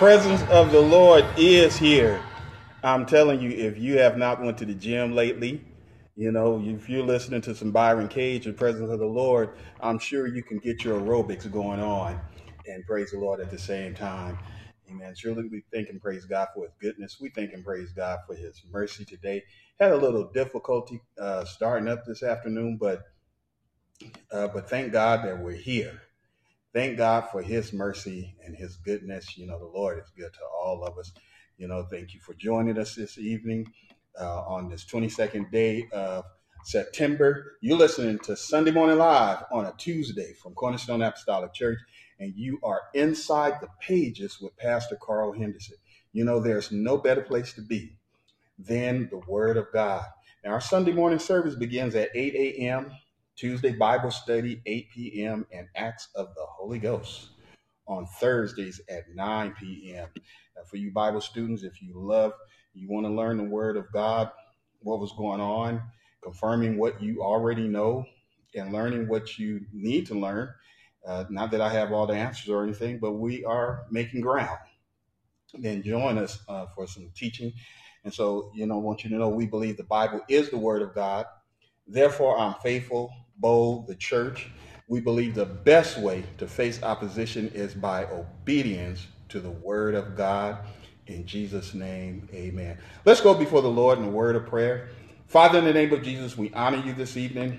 Presence 0.00 0.40
of 0.44 0.72
the 0.72 0.80
Lord 0.80 1.26
is 1.36 1.76
here. 1.76 2.22
I'm 2.82 3.04
telling 3.04 3.38
you, 3.42 3.50
if 3.50 3.76
you 3.76 3.98
have 3.98 4.16
not 4.16 4.42
went 4.42 4.56
to 4.56 4.64
the 4.64 4.72
gym 4.72 5.14
lately, 5.14 5.62
you 6.16 6.32
know, 6.32 6.58
if 6.64 6.88
you're 6.88 7.04
listening 7.04 7.42
to 7.42 7.54
some 7.54 7.70
Byron 7.70 8.08
Cage, 8.08 8.46
the 8.46 8.54
presence 8.54 8.90
of 8.90 8.98
the 8.98 9.04
Lord, 9.04 9.50
I'm 9.82 9.98
sure 9.98 10.26
you 10.26 10.42
can 10.42 10.58
get 10.58 10.84
your 10.84 10.98
aerobics 10.98 11.52
going 11.52 11.80
on 11.80 12.18
and 12.66 12.82
praise 12.86 13.10
the 13.10 13.18
Lord 13.18 13.40
at 13.40 13.50
the 13.50 13.58
same 13.58 13.92
time. 13.94 14.38
Amen. 14.90 15.14
Surely 15.14 15.46
we 15.52 15.64
thank 15.70 15.90
and 15.90 16.00
praise 16.00 16.24
God 16.24 16.48
for 16.54 16.64
his 16.64 16.72
goodness. 16.80 17.18
We 17.20 17.28
thank 17.28 17.52
and 17.52 17.62
praise 17.62 17.92
God 17.92 18.20
for 18.26 18.34
his 18.34 18.62
mercy 18.72 19.04
today. 19.04 19.42
Had 19.78 19.92
a 19.92 19.98
little 19.98 20.30
difficulty 20.32 21.02
uh, 21.20 21.44
starting 21.44 21.88
up 21.88 22.06
this 22.06 22.22
afternoon, 22.22 22.78
but 22.80 23.02
uh, 24.32 24.48
but 24.48 24.70
thank 24.70 24.92
God 24.92 25.26
that 25.26 25.38
we're 25.38 25.52
here. 25.52 26.00
Thank 26.72 26.98
God 26.98 27.28
for 27.32 27.42
his 27.42 27.72
mercy 27.72 28.36
and 28.44 28.56
his 28.56 28.76
goodness. 28.76 29.36
You 29.36 29.46
know, 29.48 29.58
the 29.58 29.66
Lord 29.66 29.98
is 29.98 30.10
good 30.16 30.32
to 30.32 30.40
all 30.62 30.84
of 30.84 30.98
us. 30.98 31.12
You 31.58 31.66
know, 31.68 31.84
thank 31.90 32.14
you 32.14 32.20
for 32.20 32.34
joining 32.34 32.78
us 32.78 32.94
this 32.94 33.18
evening 33.18 33.72
uh, 34.20 34.42
on 34.42 34.70
this 34.70 34.84
22nd 34.84 35.50
day 35.50 35.88
of 35.92 36.24
September. 36.64 37.54
You're 37.60 37.76
listening 37.76 38.20
to 38.20 38.36
Sunday 38.36 38.70
Morning 38.70 38.98
Live 38.98 39.44
on 39.50 39.66
a 39.66 39.74
Tuesday 39.78 40.32
from 40.34 40.54
Cornerstone 40.54 41.02
Apostolic 41.02 41.52
Church, 41.54 41.78
and 42.20 42.34
you 42.36 42.60
are 42.62 42.82
inside 42.94 43.60
the 43.60 43.68
pages 43.80 44.40
with 44.40 44.56
Pastor 44.56 44.96
Carl 45.02 45.32
Henderson. 45.32 45.76
You 46.12 46.24
know, 46.24 46.38
there's 46.38 46.70
no 46.70 46.98
better 46.98 47.22
place 47.22 47.52
to 47.54 47.62
be 47.62 47.98
than 48.58 49.08
the 49.10 49.18
Word 49.18 49.56
of 49.56 49.66
God. 49.72 50.04
Now, 50.44 50.52
our 50.52 50.60
Sunday 50.60 50.92
morning 50.92 51.18
service 51.18 51.56
begins 51.56 51.94
at 51.94 52.10
8 52.14 52.34
a.m. 52.34 52.92
Tuesday 53.36 53.72
Bible 53.72 54.10
study, 54.10 54.60
8 54.66 54.90
p.m., 54.90 55.46
and 55.52 55.68
Acts 55.76 56.08
of 56.14 56.28
the 56.34 56.44
Holy 56.46 56.78
Ghost 56.78 57.30
on 57.86 58.06
Thursdays 58.06 58.80
at 58.88 59.04
9 59.14 59.54
p.m. 59.58 60.08
Now, 60.56 60.62
for 60.68 60.76
you 60.76 60.92
Bible 60.92 61.20
students, 61.20 61.62
if 61.62 61.82
you 61.82 61.92
love, 61.94 62.32
you 62.74 62.88
want 62.88 63.06
to 63.06 63.12
learn 63.12 63.36
the 63.36 63.44
Word 63.44 63.76
of 63.76 63.90
God, 63.92 64.30
what 64.80 65.00
was 65.00 65.12
going 65.12 65.40
on, 65.40 65.82
confirming 66.22 66.78
what 66.78 67.02
you 67.02 67.22
already 67.22 67.66
know, 67.66 68.04
and 68.54 68.72
learning 68.72 69.08
what 69.08 69.38
you 69.38 69.66
need 69.72 70.06
to 70.06 70.14
learn. 70.18 70.50
Uh, 71.06 71.24
not 71.30 71.50
that 71.50 71.60
I 71.60 71.70
have 71.70 71.92
all 71.92 72.06
the 72.06 72.14
answers 72.14 72.48
or 72.48 72.62
anything, 72.62 72.98
but 72.98 73.12
we 73.12 73.44
are 73.44 73.84
making 73.90 74.20
ground. 74.20 74.58
Then 75.54 75.82
join 75.82 76.18
us 76.18 76.38
uh, 76.48 76.66
for 76.74 76.86
some 76.86 77.10
teaching. 77.14 77.52
And 78.04 78.12
so, 78.12 78.52
you 78.54 78.66
know, 78.66 78.76
I 78.76 78.78
want 78.78 79.04
you 79.04 79.10
to 79.10 79.16
know 79.16 79.28
we 79.28 79.46
believe 79.46 79.76
the 79.76 79.84
Bible 79.84 80.20
is 80.28 80.50
the 80.50 80.58
Word 80.58 80.82
of 80.82 80.94
God. 80.94 81.26
Therefore, 81.86 82.38
I'm 82.38 82.54
faithful, 82.62 83.12
bold, 83.40 83.86
the 83.86 83.96
church. 83.96 84.50
We 84.88 85.00
believe 85.00 85.34
the 85.34 85.46
best 85.46 85.98
way 85.98 86.24
to 86.38 86.46
face 86.46 86.82
opposition 86.82 87.50
is 87.54 87.74
by 87.74 88.06
obedience 88.06 89.06
to 89.30 89.40
the 89.40 89.50
Word 89.50 89.94
of 89.94 90.16
God. 90.16 90.58
In 91.06 91.26
Jesus' 91.26 91.74
name, 91.74 92.28
amen. 92.32 92.78
Let's 93.04 93.20
go 93.20 93.34
before 93.34 93.62
the 93.62 93.70
Lord 93.70 93.98
in 93.98 94.04
a 94.04 94.10
word 94.10 94.36
of 94.36 94.46
prayer. 94.46 94.90
Father, 95.26 95.58
in 95.58 95.64
the 95.64 95.72
name 95.72 95.92
of 95.92 96.02
Jesus, 96.02 96.36
we 96.36 96.52
honor 96.52 96.82
you 96.84 96.92
this 96.92 97.16
evening. 97.16 97.58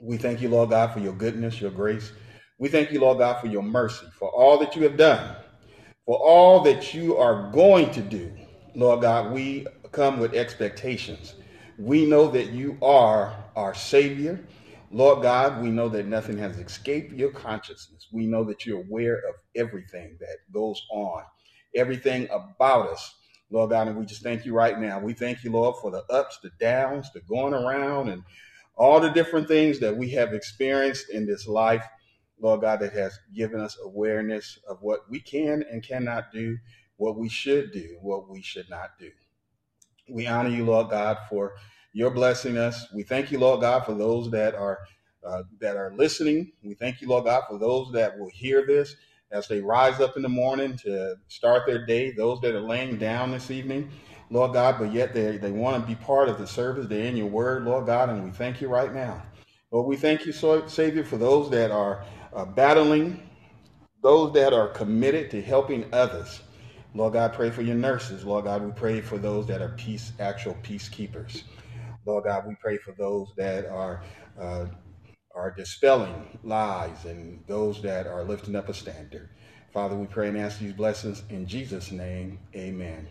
We 0.00 0.18
thank 0.18 0.42
you, 0.42 0.48
Lord 0.50 0.70
God, 0.70 0.92
for 0.92 1.00
your 1.00 1.14
goodness, 1.14 1.60
your 1.60 1.70
grace. 1.70 2.12
We 2.58 2.68
thank 2.68 2.92
you, 2.92 3.00
Lord 3.00 3.18
God, 3.18 3.40
for 3.40 3.46
your 3.46 3.62
mercy, 3.62 4.06
for 4.18 4.28
all 4.30 4.58
that 4.58 4.76
you 4.76 4.82
have 4.82 4.96
done, 4.96 5.36
for 6.04 6.16
all 6.16 6.60
that 6.64 6.92
you 6.92 7.16
are 7.16 7.50
going 7.52 7.90
to 7.92 8.02
do. 8.02 8.32
Lord 8.74 9.02
God, 9.02 9.32
we 9.32 9.66
come 9.92 10.18
with 10.18 10.34
expectations. 10.34 11.34
We 11.78 12.04
know 12.06 12.28
that 12.30 12.50
you 12.50 12.78
are 12.82 13.34
our 13.56 13.74
Savior. 13.74 14.40
Lord 14.94 15.22
God, 15.22 15.62
we 15.62 15.70
know 15.70 15.88
that 15.88 16.06
nothing 16.06 16.36
has 16.36 16.58
escaped 16.58 17.14
your 17.14 17.30
consciousness. 17.30 18.08
We 18.12 18.26
know 18.26 18.44
that 18.44 18.66
you're 18.66 18.82
aware 18.82 19.16
of 19.16 19.36
everything 19.56 20.18
that 20.20 20.36
goes 20.52 20.82
on, 20.90 21.22
everything 21.74 22.28
about 22.30 22.90
us. 22.90 23.14
Lord 23.50 23.70
God, 23.70 23.88
and 23.88 23.96
we 23.96 24.04
just 24.04 24.22
thank 24.22 24.44
you 24.44 24.52
right 24.52 24.78
now. 24.78 24.98
We 24.98 25.14
thank 25.14 25.44
you, 25.44 25.50
Lord, 25.50 25.76
for 25.80 25.90
the 25.90 26.04
ups, 26.10 26.38
the 26.42 26.50
downs, 26.60 27.10
the 27.12 27.20
going 27.22 27.54
around, 27.54 28.10
and 28.10 28.22
all 28.76 29.00
the 29.00 29.08
different 29.10 29.48
things 29.48 29.78
that 29.80 29.96
we 29.96 30.10
have 30.10 30.34
experienced 30.34 31.08
in 31.08 31.26
this 31.26 31.46
life. 31.46 31.84
Lord 32.38 32.60
God, 32.60 32.80
that 32.80 32.92
has 32.92 33.18
given 33.34 33.60
us 33.60 33.78
awareness 33.82 34.58
of 34.68 34.82
what 34.82 35.08
we 35.08 35.20
can 35.20 35.64
and 35.70 35.82
cannot 35.82 36.32
do, 36.32 36.58
what 36.96 37.16
we 37.16 37.30
should 37.30 37.72
do, 37.72 37.96
what 38.02 38.28
we 38.28 38.42
should 38.42 38.68
not 38.68 38.90
do. 38.98 39.10
We 40.10 40.26
honor 40.26 40.50
you, 40.50 40.66
Lord 40.66 40.90
God, 40.90 41.16
for 41.30 41.54
your 41.92 42.10
blessing 42.10 42.58
us. 42.58 42.86
We 42.94 43.02
thank 43.02 43.30
you, 43.32 43.38
Lord 43.38 43.60
God, 43.60 43.84
for 43.84 43.94
those 43.94 44.30
that 44.30 44.54
are 44.54 44.80
uh, 45.26 45.42
that 45.60 45.76
are 45.76 45.92
listening. 45.92 46.52
We 46.64 46.74
thank 46.74 47.00
you, 47.00 47.08
Lord 47.08 47.24
God, 47.26 47.44
for 47.48 47.58
those 47.58 47.92
that 47.92 48.18
will 48.18 48.30
hear 48.30 48.66
this 48.66 48.96
as 49.30 49.48
they 49.48 49.60
rise 49.60 50.00
up 50.00 50.16
in 50.16 50.22
the 50.22 50.28
morning 50.28 50.76
to 50.78 51.16
start 51.28 51.66
their 51.66 51.86
day. 51.86 52.10
Those 52.12 52.40
that 52.40 52.54
are 52.54 52.60
laying 52.60 52.98
down 52.98 53.30
this 53.30 53.50
evening, 53.50 53.90
Lord 54.30 54.52
God, 54.52 54.76
but 54.78 54.92
yet 54.92 55.14
they 55.14 55.36
they 55.36 55.52
want 55.52 55.80
to 55.82 55.86
be 55.86 55.94
part 55.94 56.28
of 56.28 56.38
the 56.38 56.46
service. 56.46 56.86
They're 56.88 57.04
in 57.06 57.16
your 57.16 57.28
word, 57.28 57.64
Lord 57.64 57.86
God, 57.86 58.08
and 58.10 58.24
we 58.24 58.30
thank 58.30 58.60
you 58.60 58.68
right 58.68 58.92
now. 58.92 59.22
Lord, 59.70 59.86
we 59.86 59.96
thank 59.96 60.26
you, 60.26 60.32
Savior, 60.32 61.04
for 61.04 61.16
those 61.16 61.48
that 61.50 61.70
are 61.70 62.04
uh, 62.34 62.44
battling, 62.44 63.22
those 64.02 64.32
that 64.34 64.52
are 64.52 64.68
committed 64.68 65.30
to 65.30 65.40
helping 65.42 65.86
others. 65.94 66.42
Lord 66.94 67.14
God, 67.14 67.32
pray 67.32 67.50
for 67.50 67.62
your 67.62 67.76
nurses. 67.76 68.24
Lord 68.24 68.44
God, 68.44 68.62
we 68.62 68.70
pray 68.72 69.00
for 69.00 69.16
those 69.16 69.46
that 69.46 69.62
are 69.62 69.70
peace, 69.70 70.12
actual 70.20 70.54
peacekeepers. 70.62 71.44
Lord 72.06 72.24
God, 72.24 72.46
we 72.46 72.54
pray 72.60 72.78
for 72.78 72.92
those 72.92 73.28
that 73.36 73.66
are 73.66 74.02
uh, 74.40 74.66
are 75.34 75.50
dispelling 75.50 76.38
lies 76.42 77.04
and 77.04 77.42
those 77.46 77.80
that 77.82 78.06
are 78.06 78.24
lifting 78.24 78.54
up 78.56 78.68
a 78.68 78.74
standard. 78.74 79.30
Father, 79.72 79.96
we 79.96 80.06
pray 80.06 80.28
and 80.28 80.36
ask 80.36 80.58
these 80.58 80.74
blessings 80.74 81.22
in 81.30 81.46
Jesus' 81.46 81.90
name. 81.90 82.38
Amen. 82.54 83.08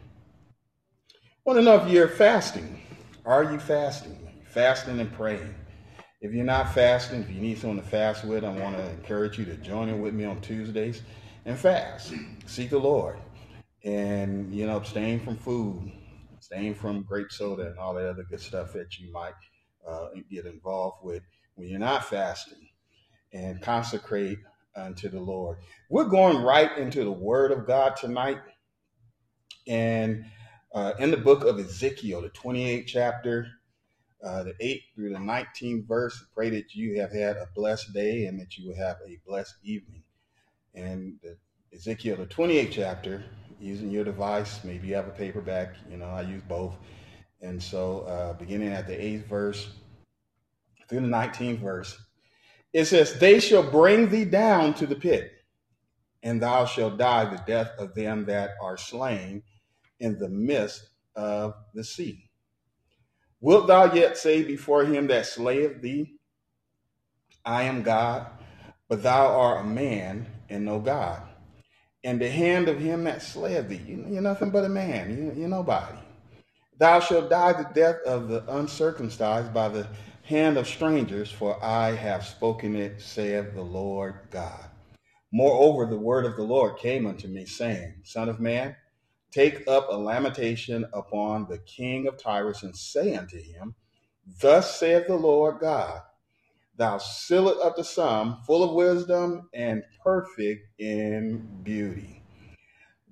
Want 1.43 1.57
to 1.57 1.63
know 1.63 1.77
if 1.77 1.91
you're 1.91 2.07
fasting? 2.07 2.79
Are 3.25 3.43
you 3.51 3.60
fasting? 3.60 4.29
Fasting 4.45 5.00
and 5.00 5.12
praying. 5.13 5.55
If 6.21 6.33
you're 6.33 6.45
not 6.45 6.71
fasting, 6.74 7.24
if 7.24 7.31
you 7.31 7.41
need 7.41 7.57
someone 7.57 7.81
to 7.81 7.88
fast 7.89 8.24
with, 8.24 8.43
I 8.43 8.50
want 8.50 8.77
to 8.77 8.89
encourage 8.91 9.39
you 9.39 9.45
to 9.45 9.55
join 9.55 9.89
in 9.89 10.01
with 10.01 10.13
me 10.13 10.25
on 10.25 10.39
Tuesdays 10.41 11.01
and 11.45 11.57
fast. 11.57 12.13
Seek 12.45 12.69
the 12.69 12.77
Lord 12.77 13.17
and 13.83 14.53
you 14.53 14.67
know 14.67 14.77
abstain 14.77 15.19
from 15.19 15.36
food 15.38 15.91
abstain 16.51 16.74
from 16.74 17.03
grape 17.03 17.31
soda 17.31 17.67
and 17.67 17.79
all 17.79 17.93
the 17.93 18.10
other 18.10 18.24
good 18.24 18.41
stuff 18.41 18.74
that 18.74 19.00
you 19.00 19.12
might 19.12 19.34
uh, 19.88 20.08
get 20.29 20.46
involved 20.46 20.98
with 21.03 21.24
when 21.55 21.67
you're 21.67 21.79
not 21.79 22.05
fasting 22.05 22.70
and 23.34 23.62
consecrate 23.62 24.39
unto 24.75 25.10
the 25.10 25.20
lord. 25.20 25.58
We're 25.89 26.05
going 26.05 26.41
right 26.43 26.77
into 26.77 27.03
the 27.03 27.12
word 27.12 27.51
of 27.51 27.67
god 27.67 27.96
tonight. 27.96 28.39
And 29.67 30.25
uh, 30.74 30.93
in 31.00 31.12
the 31.12 31.17
book 31.17 31.43
of 31.43 31.60
ezekiel 31.60 32.22
the 32.22 32.29
28th 32.29 32.88
chapter 32.88 33.48
uh, 34.24 34.43
the 34.43 34.53
8th 34.62 34.84
through 34.96 35.10
the 35.10 35.17
19th 35.17 35.88
verse 35.88 36.24
pray 36.34 36.50
that 36.51 36.74
you 36.75 37.00
have 37.00 37.12
had 37.12 37.38
a 37.38 37.48
blessed 37.55 37.93
day 37.93 38.25
and 38.25 38.39
that 38.39 38.58
you 38.58 38.67
will 38.67 38.77
have 38.77 38.98
a 39.08 39.17
blessed 39.25 39.55
evening. 39.63 40.03
And 40.75 41.15
the 41.24 41.38
ezekiel 41.74 42.17
the 42.17 42.25
28th 42.25 42.72
chapter 42.72 43.24
using 43.62 43.91
your 43.91 44.03
device. 44.03 44.63
Maybe 44.63 44.88
you 44.88 44.96
have 44.96 45.08
a 45.08 45.12
paperback. 45.12 45.75
You 45.89 45.98
know, 45.98 46.08
I 46.08 46.22
use 46.22 46.41
both. 46.48 46.75
And 47.41 47.62
so, 47.62 48.01
uh, 48.01 48.34
beginning 48.34 48.70
at 48.70 48.88
the 48.88 49.00
eighth 49.00 49.27
verse 49.27 49.70
through 50.88 51.01
the 51.01 51.08
19th 51.08 51.60
verse, 51.60 51.98
it 52.74 52.86
says, 52.86 53.20
They 53.20 53.39
shall 53.39 53.63
bring 53.63 54.10
thee 54.10 54.25
down 54.25 54.74
to 54.75 54.88
the 54.88 54.96
pit, 54.96 55.32
and 56.24 56.41
thou 56.41 56.65
shalt 56.65 56.98
die 56.98 57.25
the 57.25 57.44
death 57.48 57.72
of 57.77 57.96
them 57.96 58.25
that 58.25 58.51
are 58.62 58.77
slain 58.77 59.44
in 60.00 60.18
the 60.18 60.30
midst 60.30 60.88
of 61.15 61.53
the 61.74 61.84
sea. 61.84 62.30
Wilt 63.39 63.68
thou 63.68 63.91
yet 63.94 64.18
say 64.18 64.44
before 64.44 64.86
him 64.86 65.08
that 65.08 65.25
slayeth 65.25 65.82
thee, 65.82 66.13
I 67.44 67.63
am 67.63 67.82
God, 67.82 68.27
but 68.88 69.01
thou 69.01 69.27
art 69.27 69.65
a 69.65 69.68
man 69.68 70.27
and 70.48 70.63
no 70.63 70.80
God? 70.80 71.30
And 72.03 72.20
the 72.20 72.29
hand 72.29 72.67
of 72.67 72.79
him 72.79 73.03
that 73.03 73.22
slayeth 73.22 73.70
thee. 73.70 73.81
You're 74.08 74.22
nothing 74.22 74.50
but 74.50 74.65
a 74.65 74.70
man. 74.70 75.34
You're 75.38 75.48
nobody. 75.48 75.98
Thou 76.77 77.00
shalt 77.00 77.29
die 77.29 77.53
the 77.53 77.70
death 77.74 77.98
of 78.05 78.27
the 78.27 78.43
uncircumcised 78.58 79.53
by 79.53 79.70
the 79.70 79.88
hand 80.24 80.58
of 80.58 80.67
strangers, 80.67 81.31
for 81.31 81.63
I 81.63 81.91
have 81.91 82.25
spoken 82.25 82.75
it, 82.75 83.01
saith 83.01 83.53
the 83.53 83.62
Lord 83.62 84.15
God. 84.31 84.65
Moreover, 85.31 85.86
the 85.86 86.00
word 86.00 86.25
of 86.25 86.36
the 86.36 86.43
Lord 86.43 86.77
came 86.77 87.05
unto 87.05 87.27
me, 87.27 87.46
saying, 87.46 88.01
Son 88.03 88.29
of 88.29 88.39
man, 88.39 88.75
take 89.31 89.67
up 89.67 89.88
a 89.89 89.96
lamentation 89.96 90.86
upon 90.93 91.48
the 91.48 91.60
king 91.60 92.08
of 92.08 92.17
Tyrus, 92.17 92.63
and 92.63 92.75
say 92.75 93.15
unto 93.15 93.38
him, 93.41 93.75
Thus 94.41 94.79
saith 94.79 95.08
the 95.08 95.15
Lord 95.15 95.60
God, 95.60 96.01
Thou 96.78 96.98
sealest 96.98 97.62
up 97.62 97.75
the 97.75 97.84
sum, 97.84 98.40
full 98.46 98.63
of 98.63 98.74
wisdom 98.74 99.50
and 99.54 99.84
perfect 100.04 100.68
in 100.80 101.48
beauty. 101.63 102.24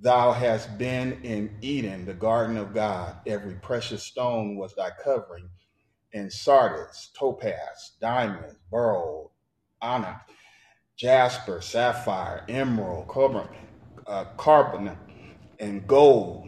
Thou 0.01 0.31
hast 0.31 0.77
been 0.77 1.21
in 1.23 1.57
Eden, 1.61 2.05
the 2.05 2.13
garden 2.13 2.55
of 2.57 2.73
God. 2.73 3.17
Every 3.27 3.55
precious 3.55 4.03
stone 4.03 4.55
was 4.55 4.73
thy 4.75 4.91
covering, 5.03 5.49
and 6.13 6.31
sardius, 6.31 7.11
topaz, 7.13 7.91
diamond, 7.99 8.55
beryl, 8.71 9.33
onyx, 9.81 10.21
jasper, 10.95 11.61
sapphire, 11.61 12.45
emerald, 12.47 13.07
cobalt, 13.07 13.49
uh, 14.07 14.25
carbon 14.37 14.97
and 15.59 15.85
gold, 15.85 16.47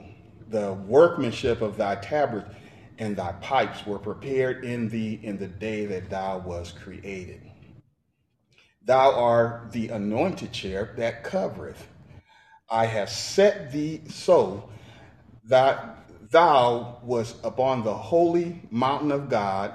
the 0.50 0.74
workmanship 0.88 1.62
of 1.62 1.78
thy 1.78 1.96
tabrets 1.96 2.56
and 3.02 3.18
thy 3.18 3.32
pipes 3.42 3.84
were 3.84 3.98
prepared 3.98 4.64
in 4.64 4.88
thee 4.88 5.20
in 5.24 5.40
the 5.40 5.48
day 5.48 5.88
that 5.88 6.12
thou 6.12 6.38
was 6.38 6.72
created. 6.72 7.42
Thou 8.86 9.12
art 9.14 9.72
the 9.72 9.90
anointed 9.90 10.52
cherub 10.52 10.98
that 10.98 11.24
covereth. 11.24 11.88
I 12.70 12.86
have 12.86 13.10
set 13.10 13.72
thee 13.72 14.04
so 14.08 14.70
that 15.46 16.06
thou 16.30 17.00
was 17.04 17.34
upon 17.44 17.84
the 17.84 17.94
holy 17.94 18.62
mountain 18.70 19.12
of 19.12 19.30
God. 19.30 19.74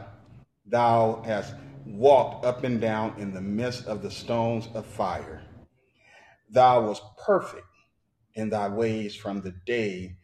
Thou 0.64 1.20
hast 1.26 1.52
walked 1.84 2.44
up 2.46 2.62
and 2.62 2.80
down 2.80 3.16
in 3.18 3.34
the 3.34 3.40
midst 3.40 3.86
of 3.86 4.02
the 4.02 4.10
stones 4.10 4.68
of 4.72 4.86
fire. 4.86 5.42
Thou 6.48 6.86
was 6.86 7.00
perfect 7.24 7.66
in 8.36 8.50
thy 8.50 8.68
ways 8.68 9.16
from 9.16 9.40
the 9.40 9.54
day 9.66 10.16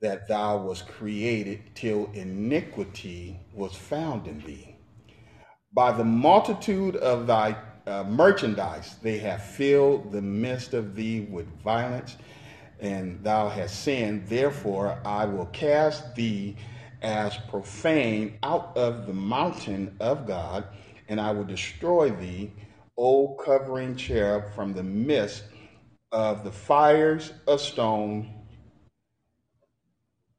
that 0.00 0.28
thou 0.28 0.58
was 0.58 0.82
created 0.82 1.62
till 1.74 2.10
iniquity 2.12 3.40
was 3.52 3.74
found 3.74 4.26
in 4.26 4.40
thee. 4.40 4.76
By 5.72 5.92
the 5.92 6.04
multitude 6.04 6.96
of 6.96 7.26
thy 7.26 7.56
uh, 7.86 8.04
merchandise, 8.04 8.96
they 9.02 9.18
have 9.18 9.42
filled 9.44 10.12
the 10.12 10.22
midst 10.22 10.74
of 10.74 10.94
thee 10.94 11.20
with 11.20 11.46
violence, 11.62 12.16
and 12.80 13.22
thou 13.22 13.48
hast 13.48 13.82
sinned. 13.82 14.28
Therefore, 14.28 15.00
I 15.04 15.24
will 15.24 15.46
cast 15.46 16.14
thee 16.14 16.56
as 17.02 17.36
profane 17.48 18.38
out 18.42 18.76
of 18.76 19.06
the 19.06 19.12
mountain 19.12 19.96
of 20.00 20.26
God, 20.26 20.66
and 21.08 21.20
I 21.20 21.32
will 21.32 21.44
destroy 21.44 22.10
thee, 22.10 22.52
O 22.96 23.34
covering 23.34 23.96
cherub, 23.96 24.54
from 24.54 24.72
the 24.72 24.82
midst 24.82 25.44
of 26.12 26.44
the 26.44 26.52
fires 26.52 27.32
of 27.46 27.60
stone. 27.60 28.33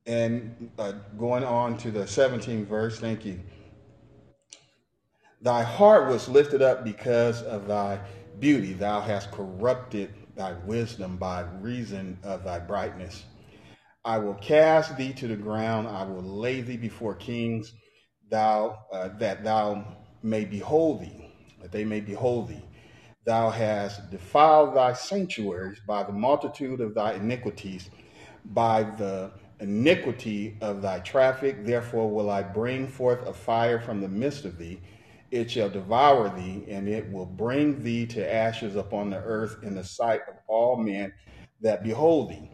And 0.06 0.70
uh, 0.78 0.94
going 1.18 1.44
on 1.44 1.78
to 1.80 1.92
the 1.92 2.02
17th 2.02 2.68
verse, 2.68 3.00
thank 3.00 3.26
you. 3.26 3.40
Thy 5.42 5.64
heart 5.64 6.08
was 6.10 6.30
lifted 6.30 6.62
up 6.62 6.84
because 6.84 7.42
of 7.44 7.68
thy 7.68 8.00
beauty. 8.40 8.74
Thou 8.74 9.02
hast 9.02 9.32
corrupted 9.32 10.14
thy 10.36 10.54
wisdom 10.66 11.18
by 11.18 11.42
reason 11.62 12.18
of 12.24 12.44
thy 12.44 12.60
brightness. 12.60 13.24
I 14.04 14.20
will 14.20 14.36
cast 14.36 14.98
thee 14.98 15.14
to 15.14 15.28
the 15.28 15.36
ground. 15.36 15.88
I 15.88 16.04
will 16.04 16.22
lay 16.22 16.62
thee 16.62 16.78
before 16.78 17.16
kings, 17.16 17.74
thou 18.30 18.86
uh, 18.92 19.10
that 19.20 19.44
thou 19.44 19.98
may 20.22 20.46
behold 20.46 21.02
thee, 21.02 21.32
that 21.62 21.72
they 21.72 21.84
may 21.84 22.02
behold 22.02 22.50
thee. 22.50 22.64
Thou 23.26 23.50
hast 23.50 24.12
defiled 24.12 24.76
thy 24.76 24.94
sanctuaries 24.94 25.80
by 25.88 26.04
the 26.04 26.14
multitude 26.14 26.82
of 26.82 26.94
thy 26.94 27.14
iniquities, 27.14 27.90
by 28.46 28.84
the 28.84 29.32
iniquity 29.60 30.58
of 30.62 30.82
thy 30.82 31.00
traffic. 31.00 31.66
Therefore 31.66 32.10
will 32.10 32.30
I 32.30 32.44
bring 32.44 32.88
forth 32.88 33.26
a 33.26 33.34
fire 33.34 33.80
from 33.80 34.02
the 34.02 34.10
midst 34.10 34.46
of 34.46 34.58
thee 34.58 34.80
it 35.36 35.52
shall 35.52 35.70
devour 35.70 36.30
thee, 36.30 36.64
and 36.70 36.88
it 36.88 37.12
will 37.12 37.26
bring 37.26 37.84
thee 37.84 38.06
to 38.08 38.34
ashes 38.34 38.76
upon 38.76 39.10
the 39.10 39.18
earth 39.18 39.58
in 39.64 39.76
the 39.76 39.84
sight 39.84 40.22
of 40.30 40.36
all 40.48 40.78
men 40.78 41.14
that 41.62 41.84
behold 41.84 42.30
thee. 42.30 42.50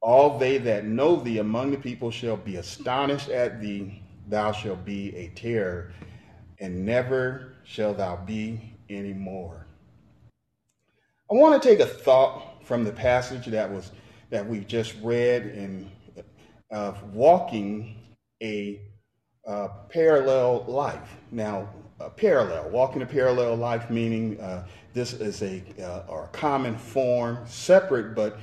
All 0.00 0.38
they 0.38 0.58
that 0.58 0.84
know 0.84 1.16
thee 1.16 1.38
among 1.38 1.70
the 1.70 1.76
people 1.76 2.10
shall 2.10 2.36
be 2.36 2.56
astonished 2.56 3.28
at 3.28 3.60
thee. 3.60 4.02
Thou 4.28 4.52
shalt 4.52 4.84
be 4.84 5.14
a 5.14 5.28
terror, 5.30 5.92
and 6.58 6.84
never 6.84 7.54
shall 7.64 7.94
thou 7.94 8.16
be 8.16 8.74
any 8.88 9.12
more. 9.12 9.66
I 11.30 11.34
want 11.34 11.62
to 11.62 11.68
take 11.68 11.80
a 11.80 11.86
thought 11.86 12.64
from 12.64 12.82
the 12.82 12.92
passage 12.92 13.46
that 13.46 13.70
was 13.70 13.92
that 14.30 14.48
we've 14.48 14.66
just 14.66 14.94
read 15.02 15.46
in 15.46 15.90
of 16.70 17.02
walking 17.14 17.96
a 18.42 18.80
uh, 19.46 19.68
parallel 19.88 20.64
life. 20.66 21.16
Now, 21.30 21.68
a 22.00 22.10
parallel, 22.10 22.68
walking 22.70 23.02
a 23.02 23.06
parallel 23.06 23.56
life, 23.56 23.88
meaning 23.88 24.38
uh, 24.40 24.66
this 24.92 25.14
is 25.14 25.42
a, 25.42 25.62
uh, 25.80 26.02
or 26.08 26.24
a 26.24 26.28
common 26.28 26.76
form, 26.76 27.38
separate 27.46 28.14
but 28.14 28.38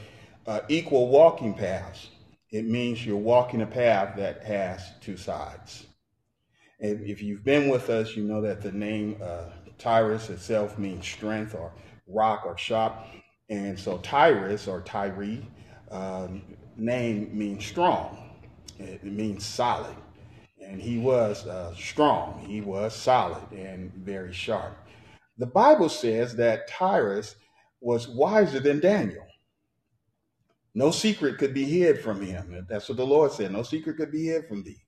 uh, 0.48 0.62
equal 0.70 1.10
walking 1.10 1.54
paths. 1.54 2.10
It 2.52 2.66
means 2.66 3.06
you're 3.06 3.18
walking 3.18 3.62
a 3.62 3.68
path 3.68 4.16
that 4.18 4.44
has 4.44 4.92
two 5.02 5.18
sides. 5.18 5.86
And 6.80 7.02
if 7.02 7.22
you've 7.22 7.44
been 7.44 7.70
with 7.70 7.90
us, 7.90 8.16
you 8.16 8.24
know 8.24 8.42
that 8.42 8.62
the 8.62 8.72
name 8.72 9.18
Tyrus 9.78 10.30
itself 10.30 10.78
means 10.78 11.06
strength 11.06 11.56
or 11.56 11.74
rock 12.08 12.44
or 12.46 12.58
shop. 12.58 13.08
And 13.50 13.78
so 13.78 13.98
Tyrus 14.00 14.68
or 14.68 14.82
Tyree 14.82 15.46
um, 15.92 16.42
name 16.78 17.38
means 17.38 17.66
strong. 17.66 18.18
It 18.80 19.04
means 19.04 19.46
solid 19.46 19.96
and 20.66 20.82
he 20.82 20.98
was 20.98 21.46
uh, 21.46 21.74
strong, 21.76 22.44
he 22.48 22.62
was 22.62 22.96
solid 22.96 23.52
and 23.52 23.94
very 23.94 24.34
sharp. 24.34 24.76
The 25.38 25.46
Bible 25.46 25.90
says 25.90 26.36
that 26.36 26.68
Tyrus 26.68 27.36
was 27.82 28.08
wiser 28.08 28.60
than 28.60 28.80
Daniel. 28.80 29.26
No 30.74 30.92
secret 30.92 31.38
could 31.38 31.54
be 31.54 31.66
hid 31.66 32.00
from 32.00 32.22
him. 32.22 32.66
That's 32.68 32.90
what 32.90 32.98
the 32.98 33.06
Lord 33.06 33.32
said. 33.32 33.52
No 33.52 33.64
secret 33.64 33.98
could 33.98 34.12
be 34.12 34.26
hid 34.26 34.48
from 34.48 34.64
thee. 34.64 34.84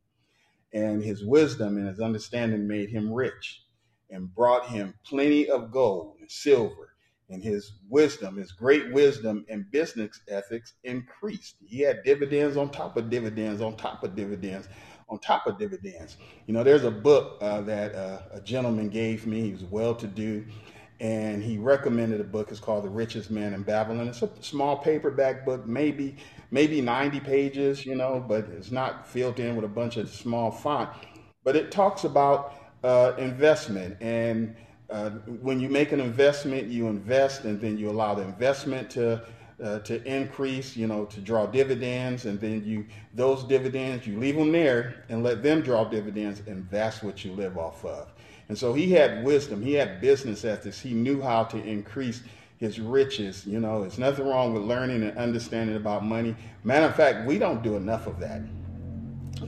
And 0.73 1.03
his 1.03 1.23
wisdom 1.23 1.77
and 1.77 1.87
his 1.87 1.99
understanding 1.99 2.67
made 2.67 2.89
him 2.89 3.13
rich 3.13 3.63
and 4.09 4.33
brought 4.33 4.67
him 4.67 4.95
plenty 5.05 5.49
of 5.49 5.71
gold 5.71 6.15
and 6.19 6.29
silver. 6.31 6.94
And 7.29 7.43
his 7.43 7.73
wisdom, 7.89 8.37
his 8.37 8.51
great 8.51 8.93
wisdom 8.93 9.45
and 9.49 9.69
business 9.71 10.21
ethics 10.27 10.73
increased. 10.83 11.55
He 11.65 11.79
had 11.81 12.03
dividends 12.03 12.55
on 12.55 12.69
top 12.69 12.97
of 12.97 13.09
dividends 13.09 13.61
on 13.61 13.75
top 13.77 14.03
of 14.03 14.15
dividends 14.15 14.67
on 15.09 15.19
top 15.19 15.47
of 15.47 15.57
dividends. 15.57 16.17
You 16.47 16.53
know, 16.53 16.63
there's 16.63 16.83
a 16.83 16.91
book 16.91 17.37
uh, 17.41 17.61
that 17.61 17.95
uh, 17.95 18.21
a 18.31 18.41
gentleman 18.41 18.89
gave 18.89 19.25
me. 19.25 19.41
He 19.41 19.51
was 19.51 19.63
well 19.63 19.95
to 19.95 20.07
do, 20.07 20.45
and 20.99 21.43
he 21.43 21.57
recommended 21.57 22.21
a 22.21 22.23
book. 22.23 22.51
It's 22.51 22.59
called 22.59 22.83
The 22.83 22.89
Richest 22.89 23.29
Man 23.29 23.53
in 23.53 23.63
Babylon. 23.63 24.07
It's 24.07 24.21
a 24.21 24.29
small 24.41 24.77
paperback 24.77 25.45
book, 25.45 25.65
maybe 25.67 26.17
maybe 26.51 26.81
90 26.81 27.19
pages, 27.21 27.85
you 27.85 27.95
know, 27.95 28.23
but 28.25 28.45
it's 28.49 28.71
not 28.71 29.07
filled 29.07 29.39
in 29.39 29.55
with 29.55 29.65
a 29.65 29.69
bunch 29.69 29.97
of 29.97 30.09
small 30.09 30.51
font. 30.51 30.89
But 31.43 31.55
it 31.55 31.71
talks 31.71 32.03
about 32.03 32.55
uh, 32.83 33.13
investment 33.17 33.97
and 34.01 34.55
uh, 34.89 35.09
when 35.41 35.59
you 35.59 35.69
make 35.69 35.91
an 35.91 35.99
investment, 35.99 36.67
you 36.67 36.87
invest 36.87 37.43
and 37.43 37.59
then 37.59 37.77
you 37.77 37.89
allow 37.89 38.13
the 38.13 38.21
investment 38.21 38.89
to 38.91 39.23
uh, 39.63 39.79
to 39.79 40.03
increase, 40.03 40.75
you 40.75 40.85
know, 40.85 41.05
to 41.05 41.21
draw 41.21 41.45
dividends, 41.45 42.25
and 42.25 42.39
then 42.41 42.63
you 42.65 42.85
those 43.13 43.43
dividends 43.45 44.05
you 44.05 44.19
leave 44.19 44.35
them 44.35 44.51
there 44.51 45.05
and 45.09 45.23
let 45.23 45.41
them 45.41 45.61
draw 45.61 45.85
dividends, 45.85 46.41
and 46.47 46.67
that's 46.69 47.01
what 47.01 47.23
you 47.23 47.31
live 47.31 47.57
off 47.57 47.85
of. 47.85 48.11
And 48.49 48.57
so 48.57 48.73
he 48.73 48.91
had 48.91 49.23
wisdom, 49.23 49.63
he 49.63 49.73
had 49.73 50.01
business 50.01 50.45
ethics, 50.45 50.79
he 50.79 50.93
knew 50.93 51.21
how 51.21 51.45
to 51.45 51.63
increase 51.63 52.21
his 52.57 52.79
riches. 52.79 53.45
You 53.45 53.59
know, 53.59 53.81
there's 53.81 53.97
nothing 53.97 54.27
wrong 54.27 54.53
with 54.53 54.63
learning 54.63 55.03
and 55.03 55.17
understanding 55.17 55.77
about 55.77 56.05
money. 56.05 56.35
Matter 56.63 56.85
of 56.85 56.95
fact, 56.95 57.25
we 57.25 57.39
don't 57.39 57.63
do 57.63 57.75
enough 57.75 58.07
of 58.07 58.19
that. 58.19 58.41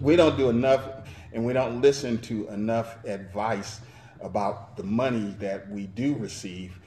We 0.02 0.16
don't 0.16 0.36
do 0.38 0.50
enough, 0.50 0.90
and 1.34 1.46
we 1.46 1.54
don't 1.54 1.82
listen 1.82 2.18
to 2.20 2.48
enough 2.48 3.04
advice 3.06 3.82
about 4.22 4.78
the 4.78 4.84
money 4.84 5.36
that 5.40 5.70
we 5.70 5.88
do 5.88 6.16
receive 6.16 6.80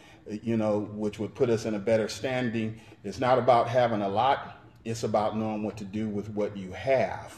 you 0.43 0.57
know, 0.57 0.81
which 0.93 1.19
would 1.19 1.35
put 1.35 1.51
us 1.51 1.65
in 1.65 1.75
a 1.75 1.79
better 1.79 2.09
standing. 2.09 2.81
It's 3.05 3.19
not 3.19 3.39
about 3.39 3.69
having 3.69 4.03
a 4.03 4.09
lot, 4.09 4.59
it's 4.85 5.03
about 5.03 5.37
knowing 5.37 5.63
what 5.63 5.77
to 5.79 5.85
do 5.85 6.09
with 6.09 6.29
what 6.31 6.57
you 6.57 6.73
have. 6.73 7.35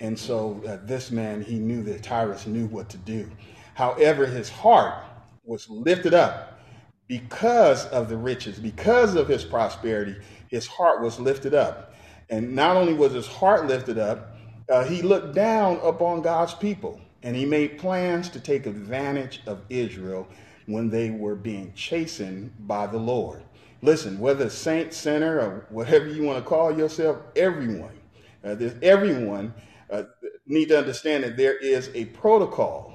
And 0.00 0.18
so 0.18 0.60
uh, 0.66 0.78
this 0.84 1.10
man, 1.10 1.42
he 1.42 1.58
knew 1.58 1.82
that 1.84 2.02
Tyrus 2.02 2.46
knew 2.46 2.66
what 2.66 2.88
to 2.90 2.96
do. 2.98 3.30
However, 3.74 4.26
his 4.26 4.48
heart 4.48 5.04
was 5.44 5.68
lifted 5.68 6.14
up 6.14 6.58
because 7.06 7.86
of 7.86 8.08
the 8.08 8.16
riches, 8.16 8.58
because 8.58 9.14
of 9.14 9.28
his 9.28 9.44
prosperity. 9.44 10.16
His 10.48 10.66
heart 10.66 11.02
was 11.02 11.20
lifted 11.20 11.54
up. 11.54 11.94
And 12.30 12.54
not 12.54 12.76
only 12.76 12.94
was 12.94 13.12
his 13.12 13.26
heart 13.26 13.66
lifted 13.66 13.98
up, 13.98 14.36
uh, 14.68 14.84
he 14.84 15.02
looked 15.02 15.34
down 15.34 15.78
upon 15.82 16.22
God's 16.22 16.54
people 16.54 17.00
and 17.24 17.34
he 17.34 17.46
made 17.46 17.78
plans 17.78 18.28
to 18.28 18.38
take 18.38 18.66
advantage 18.66 19.40
of 19.46 19.62
Israel 19.70 20.28
when 20.66 20.90
they 20.90 21.10
were 21.10 21.34
being 21.34 21.72
chastened 21.74 22.52
by 22.60 22.86
the 22.86 22.98
Lord. 22.98 23.42
Listen, 23.82 24.18
whether 24.20 24.48
saint, 24.50 24.94
sinner, 24.94 25.40
or 25.40 25.66
whatever 25.70 26.06
you 26.06 26.22
want 26.22 26.38
to 26.38 26.48
call 26.48 26.76
yourself, 26.76 27.18
everyone, 27.34 27.98
uh, 28.44 28.56
everyone 28.82 29.54
uh, 29.90 30.04
need 30.46 30.68
to 30.68 30.78
understand 30.78 31.24
that 31.24 31.36
there 31.36 31.56
is 31.56 31.90
a 31.94 32.04
protocol 32.06 32.94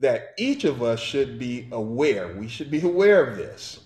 that 0.00 0.34
each 0.38 0.64
of 0.64 0.82
us 0.82 1.00
should 1.00 1.38
be 1.38 1.68
aware. 1.72 2.36
We 2.36 2.48
should 2.48 2.70
be 2.70 2.82
aware 2.82 3.26
of 3.26 3.38
this 3.38 3.80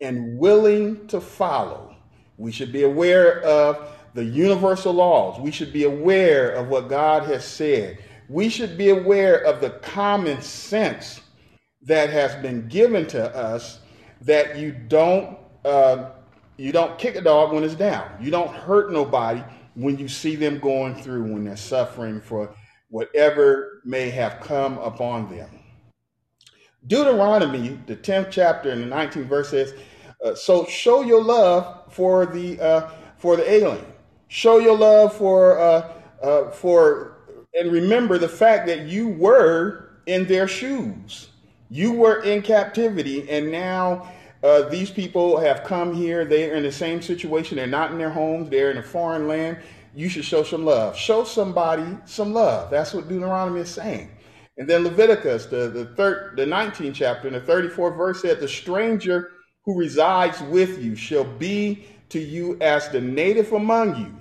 and 0.00 0.38
willing 0.38 1.06
to 1.08 1.20
follow. 1.20 1.96
We 2.36 2.52
should 2.52 2.72
be 2.72 2.82
aware 2.82 3.40
of 3.42 3.88
the 4.12 4.24
universal 4.24 4.92
laws. 4.92 5.40
We 5.40 5.50
should 5.50 5.72
be 5.72 5.84
aware 5.84 6.50
of 6.50 6.68
what 6.68 6.88
God 6.88 7.24
has 7.24 7.46
said. 7.46 7.98
We 8.28 8.48
should 8.48 8.76
be 8.78 8.90
aware 8.90 9.38
of 9.44 9.60
the 9.60 9.70
common 9.70 10.42
sense 10.42 11.20
that 11.82 12.10
has 12.10 12.34
been 12.42 12.68
given 12.68 13.06
to 13.08 13.34
us 13.36 13.80
that 14.22 14.56
you 14.58 14.72
don't 14.72 15.38
uh, 15.64 16.10
You 16.58 16.72
don't 16.72 16.98
kick 16.98 17.16
a 17.16 17.20
dog 17.20 17.52
when 17.52 17.64
it's 17.64 17.74
down. 17.74 18.10
You 18.20 18.30
don't 18.30 18.54
hurt 18.54 18.90
nobody 18.92 19.44
when 19.74 19.98
you 19.98 20.08
see 20.08 20.36
them 20.36 20.58
going 20.58 20.94
through, 20.94 21.24
when 21.24 21.44
they're 21.44 21.56
suffering 21.56 22.20
for 22.20 22.54
whatever 22.88 23.82
may 23.84 24.08
have 24.10 24.40
come 24.40 24.78
upon 24.78 25.28
them. 25.28 25.50
Deuteronomy, 26.86 27.78
the 27.86 27.96
10th 27.96 28.30
chapter 28.30 28.70
and 28.70 28.82
the 28.82 28.86
19th 28.86 29.26
verse 29.26 29.50
says, 29.50 29.74
uh, 30.24 30.34
so 30.34 30.64
show 30.66 31.02
your 31.02 31.22
love 31.22 31.92
for 31.92 32.24
the 32.26 32.58
uh, 32.60 32.90
for 33.18 33.36
the 33.36 33.50
alien. 33.50 33.84
Show 34.28 34.58
your 34.58 34.78
love 34.78 35.14
for 35.14 35.58
uh, 35.58 35.92
uh, 36.22 36.50
for 36.52 37.15
and 37.56 37.72
remember 37.72 38.18
the 38.18 38.28
fact 38.28 38.66
that 38.66 38.86
you 38.86 39.08
were 39.08 39.90
in 40.06 40.26
their 40.26 40.46
shoes. 40.46 41.30
You 41.70 41.92
were 41.92 42.22
in 42.22 42.42
captivity, 42.42 43.28
and 43.28 43.50
now 43.50 44.12
uh, 44.42 44.62
these 44.68 44.90
people 44.90 45.38
have 45.38 45.64
come 45.64 45.92
here. 45.92 46.24
They 46.24 46.50
are 46.50 46.54
in 46.54 46.62
the 46.62 46.70
same 46.70 47.02
situation. 47.02 47.56
They're 47.56 47.66
not 47.66 47.90
in 47.90 47.98
their 47.98 48.10
homes. 48.10 48.50
They're 48.50 48.70
in 48.70 48.78
a 48.78 48.82
foreign 48.82 49.26
land. 49.26 49.58
You 49.94 50.08
should 50.08 50.24
show 50.24 50.42
some 50.44 50.64
love. 50.64 50.96
Show 50.96 51.24
somebody 51.24 51.98
some 52.04 52.32
love. 52.32 52.70
That's 52.70 52.92
what 52.92 53.08
Deuteronomy 53.08 53.60
is 53.60 53.70
saying. 53.70 54.10
And 54.58 54.68
then 54.68 54.84
Leviticus, 54.84 55.46
the, 55.46 55.68
the 55.68 55.86
third, 55.96 56.36
the 56.36 56.44
19th 56.44 56.94
chapter, 56.94 57.26
and 57.26 57.36
the 57.36 57.40
34th 57.40 57.96
verse 57.96 58.22
said, 58.22 58.38
The 58.38 58.48
stranger 58.48 59.32
who 59.64 59.78
resides 59.78 60.40
with 60.42 60.82
you 60.82 60.94
shall 60.94 61.24
be 61.24 61.86
to 62.10 62.20
you 62.20 62.56
as 62.60 62.88
the 62.90 63.00
native 63.00 63.52
among 63.52 63.96
you, 63.96 64.14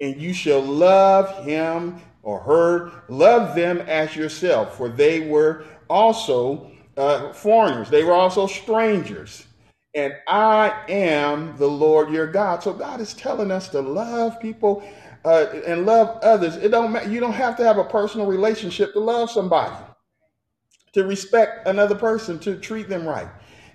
and 0.00 0.20
you 0.20 0.32
shall 0.32 0.62
love 0.62 1.44
him 1.44 2.00
or 2.22 2.40
her, 2.40 2.92
love 3.08 3.54
them 3.54 3.78
as 3.82 4.14
yourself, 4.14 4.76
for 4.76 4.88
they 4.88 5.28
were 5.28 5.64
also 5.88 6.70
uh, 6.96 7.32
foreigners, 7.32 7.88
they 7.90 8.04
were 8.04 8.12
also 8.12 8.46
strangers. 8.46 9.46
And 9.94 10.14
I 10.28 10.84
am 10.88 11.56
the 11.56 11.66
Lord 11.66 12.10
your 12.10 12.26
God. 12.26 12.62
So 12.62 12.72
God 12.72 13.00
is 13.00 13.12
telling 13.14 13.50
us 13.50 13.68
to 13.70 13.80
love 13.80 14.38
people 14.40 14.84
uh, 15.24 15.46
and 15.66 15.84
love 15.84 16.18
others. 16.22 16.56
It 16.56 16.68
don't 16.68 16.92
matter. 16.92 17.10
You 17.10 17.18
don't 17.18 17.32
have 17.32 17.56
to 17.56 17.64
have 17.64 17.78
a 17.78 17.84
personal 17.84 18.26
relationship 18.26 18.92
to 18.92 19.00
love 19.00 19.30
somebody, 19.30 19.74
to 20.92 21.04
respect 21.04 21.66
another 21.66 21.96
person, 21.96 22.38
to 22.40 22.56
treat 22.56 22.88
them 22.88 23.06
right. 23.06 23.28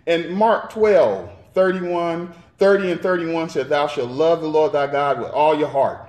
And 0.08 0.30
Mark 0.30 0.72
12, 0.72 1.30
31, 1.54 2.34
30 2.58 2.92
and 2.92 3.02
31 3.02 3.50
said, 3.50 3.68
Thou 3.68 3.88
shalt 3.88 4.12
love 4.12 4.42
the 4.42 4.48
Lord 4.48 4.72
thy 4.72 4.88
God 4.88 5.20
with 5.20 5.32
all 5.32 5.58
your 5.58 5.68
heart. 5.68 6.05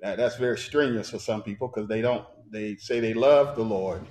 That's 0.00 0.36
very 0.36 0.58
strenuous 0.58 1.10
for 1.10 1.18
some 1.18 1.42
people 1.42 1.68
because 1.68 1.88
they 1.88 2.00
don't, 2.00 2.24
they 2.50 2.76
say 2.76 3.00
they 3.00 3.14
love 3.14 3.56
the 3.56 3.62
Lord. 3.62 4.02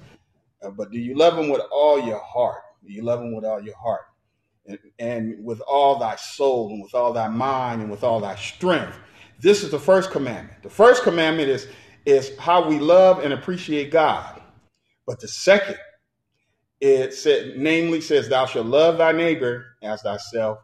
Uh, 0.62 0.69
but 0.71 0.91
do 0.91 0.99
you 0.99 1.15
love 1.15 1.38
him 1.38 1.49
with 1.49 1.62
all 1.71 1.99
your 1.99 2.19
heart? 2.19 2.62
Do 2.86 2.93
you 2.93 3.02
love 3.04 3.21
him 3.21 3.36
with 3.36 3.45
all 3.45 3.62
your 3.62 3.78
heart? 3.78 4.02
And, 4.65 4.80
and 4.99 5.43
with 5.43 5.62
all 5.62 5.97
thy 5.97 6.15
soul 6.15 6.69
and 6.69 6.84
with 6.84 6.93
all 6.93 7.13
thy 7.13 7.28
mind 7.28 7.82
and 7.82 7.89
with 7.89 8.04
all 8.04 8.19
thy 8.19 8.36
strength. 8.36 8.97
This 9.39 9.63
is 9.63 9.71
the 9.71 9.80
first 9.80 10.12
commandment. 10.12 10.62
The 10.63 10.69
first 10.69 11.04
commandment 11.04 11.49
is, 11.49 11.67
is 12.06 12.38
how 12.38 12.67
we 12.67 12.78
love 12.78 13.23
and 13.23 13.34
appreciate 13.34 13.89
God. 13.89 14.41
But 15.08 15.19
the 15.19 15.28
second 15.28 15.78
it 16.82 17.13
said, 17.13 17.58
namely 17.58 17.99
says, 17.99 18.30
Thou 18.30 18.45
shalt 18.45 18.67
love 18.67 18.97
thy 18.97 19.12
neighbor 19.12 19.65
as 19.84 20.02
thyself. 20.02 20.60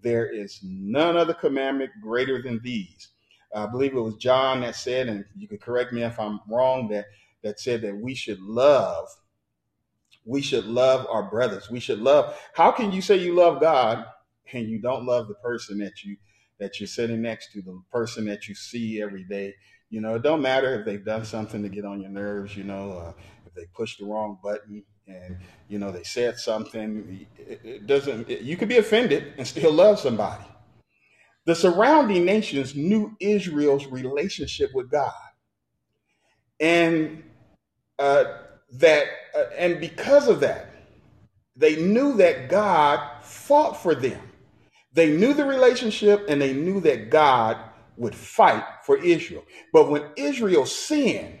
There 0.00 0.26
is 0.26 0.60
none 0.62 1.16
other 1.16 1.34
commandment 1.34 1.90
greater 2.02 2.40
than 2.40 2.60
these. 2.62 3.08
I 3.54 3.66
believe 3.66 3.94
it 3.94 4.00
was 4.00 4.16
John 4.16 4.60
that 4.60 4.76
said, 4.76 5.08
and 5.08 5.24
you 5.36 5.48
can 5.48 5.58
correct 5.58 5.92
me 5.92 6.02
if 6.02 6.18
I'm 6.20 6.40
wrong, 6.48 6.88
that 6.88 7.06
that 7.42 7.60
said 7.60 7.82
that 7.82 7.96
we 7.96 8.14
should 8.14 8.40
love, 8.40 9.08
we 10.24 10.42
should 10.42 10.66
love 10.66 11.06
our 11.08 11.30
brothers. 11.30 11.70
We 11.70 11.80
should 11.80 12.00
love. 12.00 12.38
How 12.52 12.70
can 12.70 12.92
you 12.92 13.00
say 13.00 13.16
you 13.16 13.34
love 13.34 13.60
God 13.60 14.04
and 14.52 14.68
you 14.68 14.80
don't 14.80 15.06
love 15.06 15.28
the 15.28 15.34
person 15.34 15.78
that 15.78 16.04
you 16.04 16.16
that 16.58 16.80
you're 16.80 16.88
sitting 16.88 17.22
next 17.22 17.52
to, 17.52 17.62
the 17.62 17.80
person 17.92 18.24
that 18.26 18.48
you 18.48 18.54
see 18.54 19.00
every 19.00 19.24
day? 19.24 19.54
You 19.90 20.00
know, 20.00 20.16
it 20.16 20.22
don't 20.22 20.42
matter 20.42 20.78
if 20.78 20.84
they've 20.84 21.04
done 21.04 21.24
something 21.24 21.62
to 21.62 21.68
get 21.68 21.84
on 21.84 22.00
your 22.00 22.10
nerves. 22.10 22.56
You 22.56 22.64
know, 22.64 22.92
uh, 22.92 23.12
if 23.46 23.54
they 23.54 23.64
pushed 23.74 24.00
the 24.00 24.04
wrong 24.04 24.38
button 24.42 24.82
and 25.06 25.38
you 25.68 25.78
know 25.78 25.90
they 25.90 26.02
said 26.02 26.38
something 26.38 27.26
it, 27.38 27.86
doesn't 27.86 28.28
you 28.28 28.56
could 28.56 28.68
be 28.68 28.76
offended 28.76 29.32
and 29.38 29.46
still 29.46 29.72
love 29.72 29.98
somebody 29.98 30.44
the 31.48 31.54
surrounding 31.54 32.26
nations 32.26 32.76
knew 32.76 33.16
israel's 33.20 33.86
relationship 33.86 34.70
with 34.74 34.90
god. 34.90 35.14
And 36.60 37.24
uh, 37.98 38.24
that 38.74 39.06
uh, 39.34 39.44
and 39.56 39.80
because 39.80 40.28
of 40.28 40.40
that 40.40 40.66
they 41.56 41.76
knew 41.76 42.18
that 42.18 42.50
god 42.50 43.22
fought 43.22 43.82
for 43.82 43.94
them. 43.94 44.20
They 44.92 45.10
knew 45.16 45.32
the 45.32 45.46
relationship 45.46 46.26
and 46.28 46.42
they 46.42 46.52
knew 46.52 46.82
that 46.82 47.08
god 47.08 47.56
would 47.96 48.14
fight 48.14 48.64
for 48.84 48.98
israel. 48.98 49.42
But 49.72 49.88
when 49.88 50.02
israel 50.16 50.66
sinned 50.66 51.38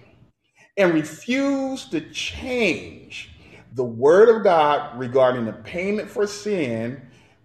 and 0.78 0.94
refused 0.94 1.90
to 1.90 2.00
change 2.12 3.30
the 3.74 3.84
word 3.84 4.34
of 4.34 4.42
God 4.42 4.98
regarding 4.98 5.44
the 5.44 5.52
payment 5.52 6.08
for 6.08 6.26
sin 6.26 7.02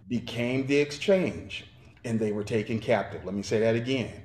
became 0.08 0.66
the 0.66 0.78
exchange, 0.78 1.66
and 2.04 2.18
they 2.18 2.32
were 2.32 2.44
taken 2.44 2.78
captive. 2.78 3.24
Let 3.24 3.34
me 3.34 3.42
say 3.42 3.60
that 3.60 3.76
again. 3.76 4.22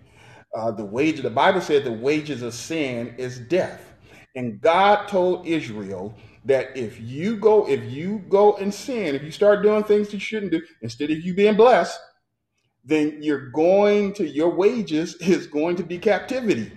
Uh, 0.56 0.72
the 0.72 0.86
wage, 0.86 1.22
the 1.22 1.30
Bible 1.30 1.62
said 1.62 1.84
the 1.84 1.92
wages 1.92 2.42
of 2.42 2.54
sin 2.54 3.16
is 3.18 3.40
death. 3.40 3.94
And 4.36 4.62
God 4.62 5.08
told 5.08 5.48
Israel 5.48 6.16
that 6.46 6.76
if 6.76 7.00
you 7.00 7.38
go, 7.38 7.68
if 7.68 7.84
you 7.92 8.20
go 8.30 8.56
and 8.56 8.74
sin, 8.74 9.16
if 9.16 9.24
you 9.24 9.32
start 9.32 9.64
doing 9.64 9.84
things 9.84 10.08
that 10.08 10.14
you 10.14 10.20
shouldn't 10.20 10.52
do, 10.52 10.62
instead 10.82 11.12
of 11.12 11.20
you 11.20 11.34
being 11.34 11.56
blessed, 11.56 12.00
then 12.84 13.18
you're 13.22 13.50
going 13.52 14.14
to 14.14 14.28
your 14.28 14.50
wages 14.50 15.16
is 15.22 15.48
going 15.48 15.76
to 15.78 15.84
be 15.84 15.98
captivity. 15.98 16.72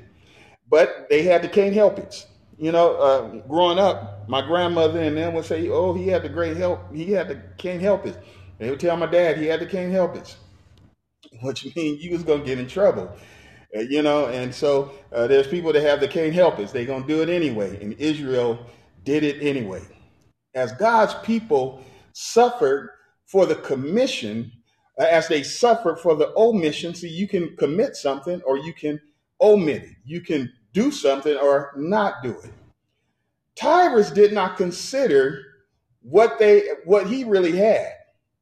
But 0.69 1.07
they 1.11 1.23
had 1.23 1.43
the 1.43 1.49
can't 1.49 1.75
help 1.75 1.99
it 1.99 2.27
you 2.63 2.71
know, 2.71 2.95
uh, 2.95 3.29
growing 3.49 3.81
up, 3.81 4.29
my 4.29 4.41
grandmother 4.41 5.01
and 5.01 5.17
them 5.17 5.35
would 5.35 5.45
say, 5.45 5.69
"Oh, 5.69 5.95
he 5.95 6.07
had 6.07 6.23
the 6.23 6.29
great 6.29 6.57
help. 6.57 6.95
He 6.95 7.11
had 7.11 7.27
the 7.27 7.43
can't 7.59 7.83
help 7.83 8.07
it." 8.07 8.17
They 8.59 8.71
would 8.71 8.79
tell 8.79 8.97
my 8.97 9.07
dad 9.07 9.37
he 9.37 9.47
had 9.47 9.59
the 9.59 9.67
can't 9.67 9.91
help 9.91 10.15
it, 10.15 10.37
which 11.47 11.75
means 11.77 12.03
you 12.03 12.13
was 12.13 12.23
gonna 12.23 12.45
get 12.45 12.59
in 12.59 12.67
trouble, 12.67 13.15
uh, 13.77 13.81
you 13.81 14.03
know. 14.03 14.27
And 14.27 14.55
so 14.55 14.93
uh, 15.13 15.27
there's 15.27 15.47
people 15.47 15.73
that 15.73 15.83
have 15.83 16.01
the 16.01 16.09
can't 16.09 16.33
help 16.35 16.59
it. 16.59 16.69
They 16.73 16.87
gonna 16.87 17.07
do 17.07 17.23
it 17.23 17.29
anyway, 17.29 17.83
and 17.83 17.95
Israel 17.95 18.67
did 19.05 19.25
it 19.25 19.43
anyway. 19.43 19.83
As 20.55 20.73
God's 20.73 21.15
people 21.25 21.83
suffered 22.13 22.91
for 23.27 23.47
the 23.47 23.55
commission, 23.57 24.53
uh, 25.01 25.05
as 25.05 25.29
they 25.29 25.43
suffered 25.43 25.99
for 25.99 26.15
the 26.15 26.33
omission. 26.37 26.95
See, 26.95 27.09
you 27.09 27.27
can 27.27 27.57
commit 27.57 27.97
something 27.97 28.43
or 28.43 28.59
you 28.59 28.75
can 28.75 29.01
omit 29.41 29.83
it. 29.83 29.97
You 30.05 30.21
can 30.21 30.53
do 30.73 30.91
something 30.91 31.37
or 31.37 31.73
not 31.77 32.23
do 32.23 32.31
it. 32.31 32.53
Tyrus 33.55 34.11
did 34.11 34.33
not 34.33 34.57
consider 34.57 35.43
what 36.03 36.39
they 36.39 36.69
what 36.85 37.07
he 37.07 37.25
really 37.25 37.57
had. 37.57 37.93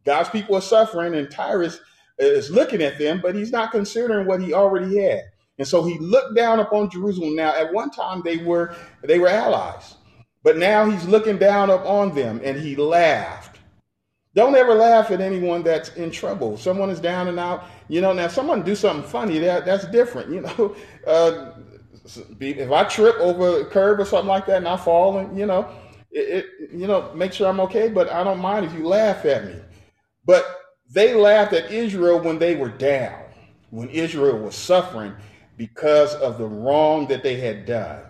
God's 0.05 0.31
people 0.31 0.57
are 0.57 0.63
suffering, 0.63 1.15
and 1.15 1.31
Tyrus 1.31 1.81
is 2.21 2.51
looking 2.51 2.83
at 2.83 2.99
them, 2.99 3.21
but 3.21 3.35
he's 3.35 3.53
not 3.53 3.73
considering 3.73 4.27
what 4.27 4.43
he 4.43 4.53
already 4.53 4.99
had. 4.99 5.23
And 5.59 5.69
so 5.69 5.85
he 5.85 5.99
looked 5.99 6.35
down 6.35 6.61
upon 6.61 6.91
Jerusalem. 6.91 7.37
Now, 7.37 7.55
at 7.55 7.73
one 7.73 7.91
time 7.91 8.23
they 8.25 8.39
were 8.39 8.75
they 9.03 9.19
were 9.19 9.29
allies, 9.29 9.97
but 10.43 10.57
now 10.57 10.89
he's 10.89 11.05
looking 11.07 11.37
down 11.37 11.71
upon 11.71 12.15
them, 12.15 12.41
and 12.43 12.59
he 12.59 12.77
laughed. 12.77 13.59
Don't 14.35 14.55
ever 14.55 14.75
laugh 14.75 15.11
at 15.11 15.21
anyone 15.21 15.63
that's 15.63 15.91
in 15.97 16.11
trouble. 16.11 16.57
Someone 16.57 16.89
is 16.89 17.01
down 17.01 17.29
and 17.29 17.39
out. 17.39 17.65
You 17.89 18.01
know, 18.01 18.13
now 18.13 18.29
someone 18.29 18.63
do 18.63 18.77
something 18.77 19.09
funny, 19.09 19.39
that 19.41 19.67
that's 19.67 19.87
different. 19.87 20.31
You 20.31 20.43
know, 20.43 20.77
uh, 21.07 21.53
if 22.41 22.71
I 22.71 22.85
trip 22.85 23.17
over 23.17 23.61
a 23.61 23.65
curb 23.67 24.01
or 24.01 24.05
something 24.05 24.29
like 24.29 24.47
that 24.47 24.59
and 24.59 24.69
I 24.69 24.77
fall, 24.77 25.19
and 25.19 25.39
you 25.39 25.47
know, 25.47 25.69
it, 26.11 26.45
it, 26.61 26.71
you 26.73 26.87
know, 26.87 27.13
make 27.15 27.33
sure 27.33 27.49
I'm 27.49 27.61
okay. 27.61 27.89
But 27.89 28.11
I 28.11 28.25
don't 28.25 28.41
mind 28.41 28.67
if 28.67 28.73
you 28.73 28.87
laugh 28.87 29.25
at 29.25 29.45
me. 29.45 29.57
But 30.25 30.60
they 30.93 31.15
laughed 31.15 31.53
at 31.53 31.71
Israel 31.71 32.21
when 32.21 32.39
they 32.39 32.57
were 32.57 32.69
down, 32.69 33.23
when 33.71 33.89
Israel 33.91 34.39
was 34.39 34.55
suffering 34.55 35.15
because 35.57 36.15
of 36.15 36.39
the 36.39 36.47
wrong 36.47 37.07
that 37.09 37.23
they 37.23 37.37
had 37.37 37.67
done. 37.67 38.03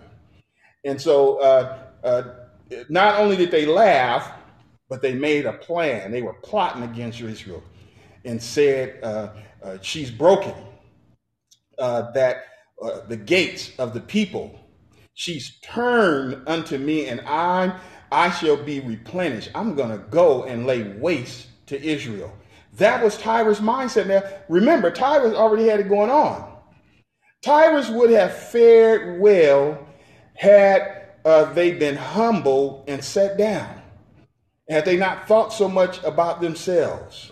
And 0.83 0.99
so, 0.99 1.39
uh, 1.41 1.79
uh, 2.03 2.23
not 2.89 3.19
only 3.19 3.35
did 3.35 3.51
they 3.51 3.65
laugh, 3.65 4.31
but 4.89 5.01
they 5.01 5.13
made 5.13 5.45
a 5.45 5.53
plan. 5.53 6.11
They 6.11 6.21
were 6.21 6.33
plotting 6.33 6.83
against 6.83 7.21
Israel 7.21 7.63
and 8.25 8.41
said, 8.41 8.99
uh, 9.03 9.29
uh 9.63 9.77
"She's 9.81 10.11
broken." 10.11 10.53
Uh, 11.77 12.11
that 12.11 12.45
uh, 12.81 13.01
the 13.07 13.17
gates 13.17 13.71
of 13.79 13.93
the 13.93 14.01
people. 14.01 14.59
She's 15.13 15.59
turned 15.61 16.47
unto 16.47 16.77
me, 16.77 17.07
and 17.07 17.21
I 17.21 17.79
I 18.11 18.31
shall 18.31 18.57
be 18.57 18.79
replenished. 18.79 19.49
I'm 19.55 19.75
gonna 19.75 19.97
go 19.97 20.43
and 20.43 20.65
lay 20.65 20.83
waste 20.83 21.47
to 21.67 21.81
Israel. 21.81 22.31
That 22.73 23.03
was 23.03 23.17
Tyrus' 23.17 23.59
mindset. 23.59 24.07
Now, 24.07 24.23
remember, 24.49 24.91
Tyrus 24.91 25.35
already 25.35 25.67
had 25.67 25.79
it 25.79 25.89
going 25.89 26.09
on. 26.09 26.51
Tyrus 27.41 27.89
would 27.89 28.11
have 28.11 28.33
fared 28.33 29.19
well 29.19 29.87
had 30.35 31.09
uh, 31.25 31.51
they 31.53 31.71
been 31.71 31.95
humble 31.95 32.83
and 32.87 33.03
sat 33.03 33.37
down, 33.37 33.81
had 34.69 34.85
they 34.85 34.97
not 34.97 35.27
thought 35.27 35.51
so 35.51 35.67
much 35.67 36.03
about 36.03 36.41
themselves. 36.41 37.31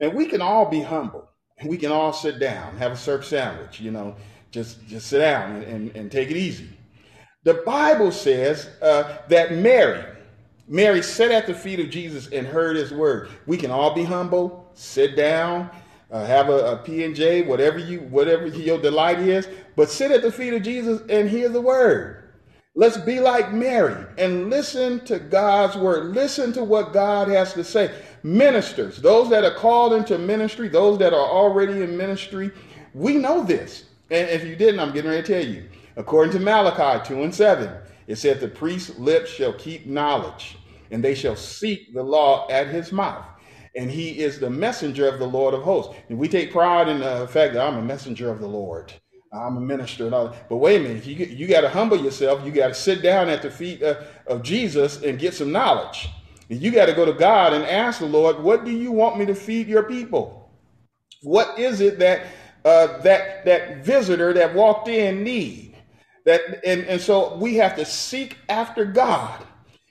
And 0.00 0.14
we 0.14 0.26
can 0.26 0.40
all 0.40 0.68
be 0.68 0.82
humble. 0.82 1.28
And 1.58 1.70
we 1.70 1.76
can 1.76 1.92
all 1.92 2.12
sit 2.12 2.40
down, 2.40 2.76
have 2.78 2.92
a 2.92 2.96
surf 2.96 3.24
sandwich, 3.24 3.80
you 3.80 3.92
know, 3.92 4.16
just, 4.50 4.84
just 4.88 5.06
sit 5.06 5.20
down 5.20 5.52
and, 5.52 5.62
and, 5.62 5.96
and 5.96 6.12
take 6.12 6.30
it 6.30 6.36
easy. 6.36 6.68
The 7.44 7.54
Bible 7.54 8.10
says 8.10 8.68
uh, 8.82 9.18
that 9.28 9.52
Mary, 9.52 10.02
Mary 10.66 11.02
sat 11.02 11.30
at 11.30 11.46
the 11.46 11.54
feet 11.54 11.78
of 11.78 11.90
Jesus 11.90 12.28
and 12.28 12.46
heard 12.46 12.76
his 12.76 12.90
word. 12.90 13.28
We 13.46 13.56
can 13.56 13.70
all 13.70 13.94
be 13.94 14.02
humble, 14.02 14.63
sit 14.74 15.16
down, 15.16 15.70
uh, 16.10 16.24
have 16.24 16.84
P&J, 16.84 17.42
whatever 17.42 17.78
you, 17.78 18.00
whatever 18.00 18.46
your 18.46 18.80
delight 18.80 19.18
is, 19.18 19.48
but 19.76 19.90
sit 19.90 20.10
at 20.10 20.22
the 20.22 20.30
feet 20.30 20.54
of 20.54 20.62
Jesus 20.62 21.02
and 21.08 21.28
hear 21.28 21.48
the 21.48 21.60
word. 21.60 22.24
Let's 22.76 22.96
be 22.96 23.20
like 23.20 23.52
Mary 23.52 24.04
and 24.18 24.50
listen 24.50 25.04
to 25.04 25.20
God's 25.20 25.76
word. 25.76 26.06
Listen 26.14 26.52
to 26.54 26.64
what 26.64 26.92
God 26.92 27.28
has 27.28 27.52
to 27.54 27.62
say. 27.62 27.94
Ministers, 28.24 28.98
those 28.98 29.30
that 29.30 29.44
are 29.44 29.54
called 29.54 29.92
into 29.92 30.18
ministry, 30.18 30.68
those 30.68 30.98
that 30.98 31.12
are 31.12 31.28
already 31.28 31.82
in 31.82 31.96
ministry, 31.96 32.50
we 32.92 33.14
know 33.14 33.44
this. 33.44 33.84
And 34.10 34.28
if 34.28 34.44
you 34.44 34.56
didn't, 34.56 34.80
I'm 34.80 34.92
getting 34.92 35.10
ready 35.10 35.22
to 35.22 35.32
tell 35.32 35.46
you. 35.46 35.68
According 35.96 36.32
to 36.32 36.40
Malachi 36.40 37.06
2 37.06 37.22
and 37.22 37.34
7, 37.34 37.70
it 38.08 38.16
said, 38.16 38.40
The 38.40 38.48
priest's 38.48 38.98
lips 38.98 39.30
shall 39.30 39.52
keep 39.52 39.86
knowledge, 39.86 40.58
and 40.90 41.02
they 41.02 41.14
shall 41.14 41.36
seek 41.36 41.94
the 41.94 42.02
law 42.02 42.48
at 42.50 42.66
his 42.66 42.90
mouth. 42.90 43.24
And 43.76 43.90
he 43.90 44.20
is 44.20 44.38
the 44.38 44.50
messenger 44.50 45.08
of 45.08 45.18
the 45.18 45.26
Lord 45.26 45.54
of 45.54 45.62
hosts. 45.62 45.94
And 46.08 46.18
we 46.18 46.28
take 46.28 46.52
pride 46.52 46.88
in 46.88 47.00
the 47.00 47.26
fact 47.28 47.54
that 47.54 47.66
I'm 47.66 47.76
a 47.76 47.82
messenger 47.82 48.30
of 48.30 48.40
the 48.40 48.46
Lord. 48.46 48.92
I'm 49.32 49.56
a 49.56 49.60
minister 49.60 50.06
and 50.06 50.14
all 50.14 50.28
that. 50.28 50.48
But 50.48 50.58
wait 50.58 50.80
a 50.80 50.84
minute, 50.84 51.04
you, 51.06 51.26
you 51.26 51.48
got 51.48 51.62
to 51.62 51.68
humble 51.68 52.00
yourself. 52.00 52.44
You 52.44 52.52
got 52.52 52.68
to 52.68 52.74
sit 52.74 53.02
down 53.02 53.28
at 53.28 53.42
the 53.42 53.50
feet 53.50 53.82
of, 53.82 54.06
of 54.28 54.42
Jesus 54.42 55.02
and 55.02 55.18
get 55.18 55.34
some 55.34 55.50
knowledge. 55.50 56.08
And 56.50 56.60
you 56.60 56.70
got 56.70 56.86
to 56.86 56.92
go 56.92 57.04
to 57.04 57.12
God 57.12 57.52
and 57.52 57.64
ask 57.64 57.98
the 57.98 58.06
Lord, 58.06 58.38
what 58.38 58.64
do 58.64 58.70
you 58.70 58.92
want 58.92 59.18
me 59.18 59.26
to 59.26 59.34
feed 59.34 59.66
your 59.66 59.84
people? 59.84 60.52
What 61.22 61.58
is 61.58 61.80
it 61.80 61.98
that 61.98 62.26
uh, 62.64 62.98
that 62.98 63.44
that 63.44 63.84
visitor 63.84 64.32
that 64.34 64.54
walked 64.54 64.88
in 64.88 65.24
need? 65.24 65.76
That 66.26 66.64
and, 66.64 66.84
and 66.84 67.00
so 67.00 67.36
we 67.36 67.56
have 67.56 67.76
to 67.76 67.84
seek 67.84 68.36
after 68.48 68.84
God. 68.84 69.44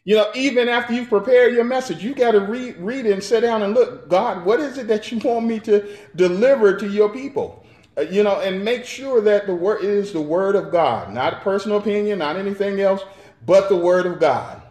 You 0.06 0.18
know, 0.18 0.30
even 0.36 0.68
after 0.68 0.94
you've 0.94 1.10
prepared 1.10 1.54
your 1.54 1.64
message, 1.64 2.04
you 2.04 2.14
got 2.14 2.32
to 2.32 2.42
read, 2.42 2.78
read 2.78 3.06
it 3.06 3.14
and 3.14 3.24
sit 3.24 3.42
down 3.42 3.64
and 3.64 3.74
look, 3.74 4.10
God, 4.10 4.46
what 4.46 4.60
is 4.60 4.78
it 4.78 4.88
that 4.88 5.12
you 5.12 5.18
want 5.20 5.46
me 5.46 5.60
to 5.62 5.98
deliver 6.16 6.76
to 6.78 6.90
your 6.90 7.10
people? 7.10 7.66
Uh, 7.98 8.02
you 8.02 8.24
know, 8.24 8.42
and 8.42 8.66
make 8.66 8.86
sure 8.86 9.22
that 9.22 9.46
the 9.46 9.56
word 9.56 9.84
is 9.84 10.12
the 10.12 10.22
word 10.22 10.56
of 10.56 10.72
God, 10.72 11.14
not 11.14 11.34
a 11.34 11.40
personal 11.40 11.78
opinion, 11.78 12.20
not 12.20 12.36
anything 12.36 12.82
else, 12.82 13.02
but 13.46 13.70
the 13.70 13.78
word 13.78 14.06
of 14.06 14.20
God. 14.20 14.62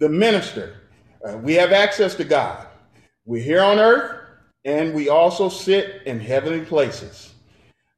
The 0.00 0.08
minister, 0.08 0.80
uh, 1.24 1.36
we 1.36 1.54
have 1.54 1.72
access 1.72 2.14
to 2.16 2.24
God. 2.24 2.66
We're 3.26 3.42
here 3.42 3.62
on 3.62 3.78
earth, 3.78 4.18
and 4.64 4.94
we 4.94 5.08
also 5.08 5.48
sit 5.48 6.02
in 6.06 6.18
heavenly 6.18 6.64
places. 6.64 7.32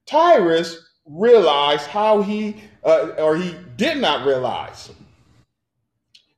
Tyrus 0.06 0.90
realized 1.06 1.86
how 1.86 2.20
he, 2.22 2.56
uh, 2.84 3.12
or 3.18 3.36
he 3.36 3.54
did 3.76 3.98
not 3.98 4.26
realize, 4.26 4.90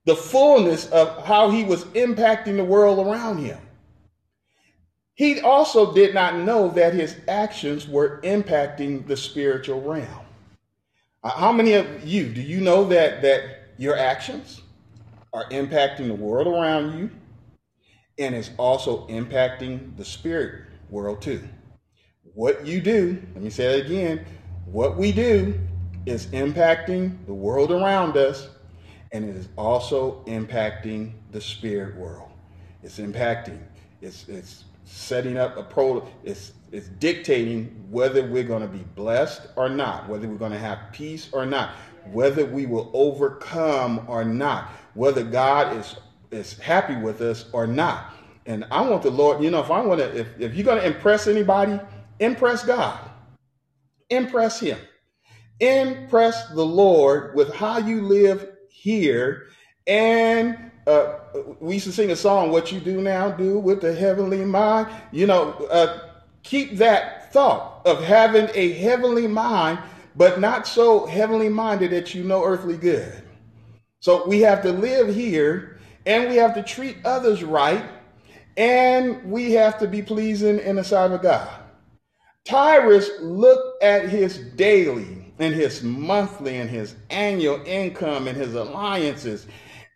the 0.04 0.14
fullness 0.14 0.88
of 0.90 1.24
how 1.24 1.50
he 1.50 1.64
was 1.64 1.84
impacting 1.86 2.56
the 2.56 2.64
world 2.64 3.06
around 3.06 3.38
him. 3.38 3.58
He 5.14 5.40
also 5.40 5.94
did 5.94 6.12
not 6.12 6.36
know 6.36 6.68
that 6.70 6.92
his 6.92 7.16
actions 7.28 7.88
were 7.88 8.20
impacting 8.22 9.06
the 9.06 9.16
spiritual 9.16 9.80
realm. 9.80 10.26
Uh, 11.22 11.30
how 11.30 11.52
many 11.52 11.72
of 11.74 12.04
you 12.04 12.28
do 12.28 12.42
you 12.42 12.60
know 12.60 12.84
that 12.84 13.22
that 13.22 13.60
your 13.78 13.96
actions 13.96 14.60
are 15.32 15.48
impacting 15.50 16.08
the 16.08 16.14
world 16.14 16.46
around 16.46 16.98
you 16.98 17.10
and 18.18 18.34
is 18.34 18.50
also 18.58 19.06
impacting 19.08 19.96
the 19.96 20.04
spirit 20.04 20.64
world 20.90 21.22
too? 21.22 21.42
What 22.34 22.66
you 22.66 22.80
do, 22.80 23.22
let 23.34 23.42
me 23.42 23.50
say 23.50 23.78
it 23.78 23.86
again, 23.86 24.26
what 24.66 24.96
we 24.96 25.12
do 25.12 25.58
is 26.04 26.26
impacting 26.26 27.24
the 27.26 27.32
world 27.32 27.70
around 27.70 28.16
us 28.16 28.48
and 29.14 29.24
it 29.24 29.36
is 29.36 29.48
also 29.56 30.22
impacting 30.26 31.12
the 31.30 31.40
spirit 31.40 31.94
world. 31.96 32.30
It's 32.82 32.98
impacting, 32.98 33.60
it's 34.02 34.28
it's 34.28 34.64
setting 34.84 35.38
up 35.38 35.56
a 35.56 35.62
pro 35.62 36.06
it's 36.24 36.52
it's 36.70 36.88
dictating 36.88 37.86
whether 37.90 38.26
we're 38.26 38.44
going 38.44 38.60
to 38.60 38.68
be 38.68 38.84
blessed 38.94 39.46
or 39.56 39.68
not 39.68 40.06
whether 40.08 40.28
we're 40.28 40.36
going 40.36 40.52
to 40.52 40.58
have 40.58 40.78
peace 40.92 41.30
or 41.32 41.46
not 41.46 41.70
whether 42.12 42.44
we 42.44 42.66
will 42.66 42.90
overcome 42.92 44.04
or 44.08 44.24
not 44.24 44.68
whether 44.92 45.24
god 45.24 45.74
is 45.74 45.96
is 46.30 46.58
happy 46.58 46.96
with 46.96 47.22
us 47.22 47.46
or 47.52 47.66
not. 47.66 48.12
And 48.44 48.66
i 48.70 48.82
want 48.82 49.02
the 49.02 49.10
lord 49.10 49.42
you 49.42 49.50
know 49.50 49.60
if 49.60 49.70
i 49.70 49.80
want 49.80 50.00
to 50.00 50.18
if, 50.18 50.28
if 50.38 50.54
you're 50.54 50.66
going 50.66 50.80
to 50.80 50.86
impress 50.86 51.26
anybody 51.26 51.80
impress 52.20 52.62
god. 52.64 52.98
Impress 54.10 54.60
him. 54.60 54.78
Impress 55.60 56.48
the 56.48 56.64
lord 56.64 57.34
with 57.34 57.54
how 57.54 57.78
you 57.78 58.02
live 58.02 58.53
here 58.84 59.46
and 59.86 60.70
uh, 60.86 61.14
we 61.60 61.74
used 61.74 61.86
to 61.86 61.92
sing 61.92 62.10
a 62.10 62.16
song, 62.16 62.50
What 62.50 62.70
You 62.70 62.78
Do 62.80 63.00
Now, 63.00 63.30
Do 63.30 63.58
with 63.58 63.80
the 63.80 63.94
Heavenly 63.94 64.44
Mind. 64.44 64.88
You 65.12 65.26
know, 65.26 65.52
uh, 65.70 66.10
keep 66.42 66.76
that 66.76 67.32
thought 67.32 67.80
of 67.86 68.04
having 68.04 68.48
a 68.54 68.72
heavenly 68.72 69.26
mind, 69.26 69.78
but 70.14 70.40
not 70.40 70.66
so 70.66 71.06
heavenly 71.06 71.48
minded 71.48 71.90
that 71.92 72.14
you 72.14 72.22
know 72.22 72.44
earthly 72.44 72.76
good. 72.76 73.22
So 74.00 74.26
we 74.26 74.40
have 74.40 74.62
to 74.62 74.72
live 74.72 75.14
here 75.14 75.80
and 76.04 76.28
we 76.28 76.36
have 76.36 76.54
to 76.54 76.62
treat 76.62 76.98
others 77.06 77.42
right 77.42 77.82
and 78.58 79.24
we 79.24 79.52
have 79.52 79.78
to 79.78 79.88
be 79.88 80.02
pleasing 80.02 80.58
in 80.58 80.76
the 80.76 80.84
sight 80.84 81.10
of 81.10 81.22
God. 81.22 81.50
Tyrus 82.44 83.10
looked 83.22 83.82
at 83.82 84.10
his 84.10 84.36
daily 84.56 85.23
and 85.38 85.54
his 85.54 85.82
monthly 85.82 86.56
and 86.56 86.70
his 86.70 86.94
annual 87.10 87.60
income 87.66 88.28
and 88.28 88.36
his 88.36 88.54
alliances 88.54 89.46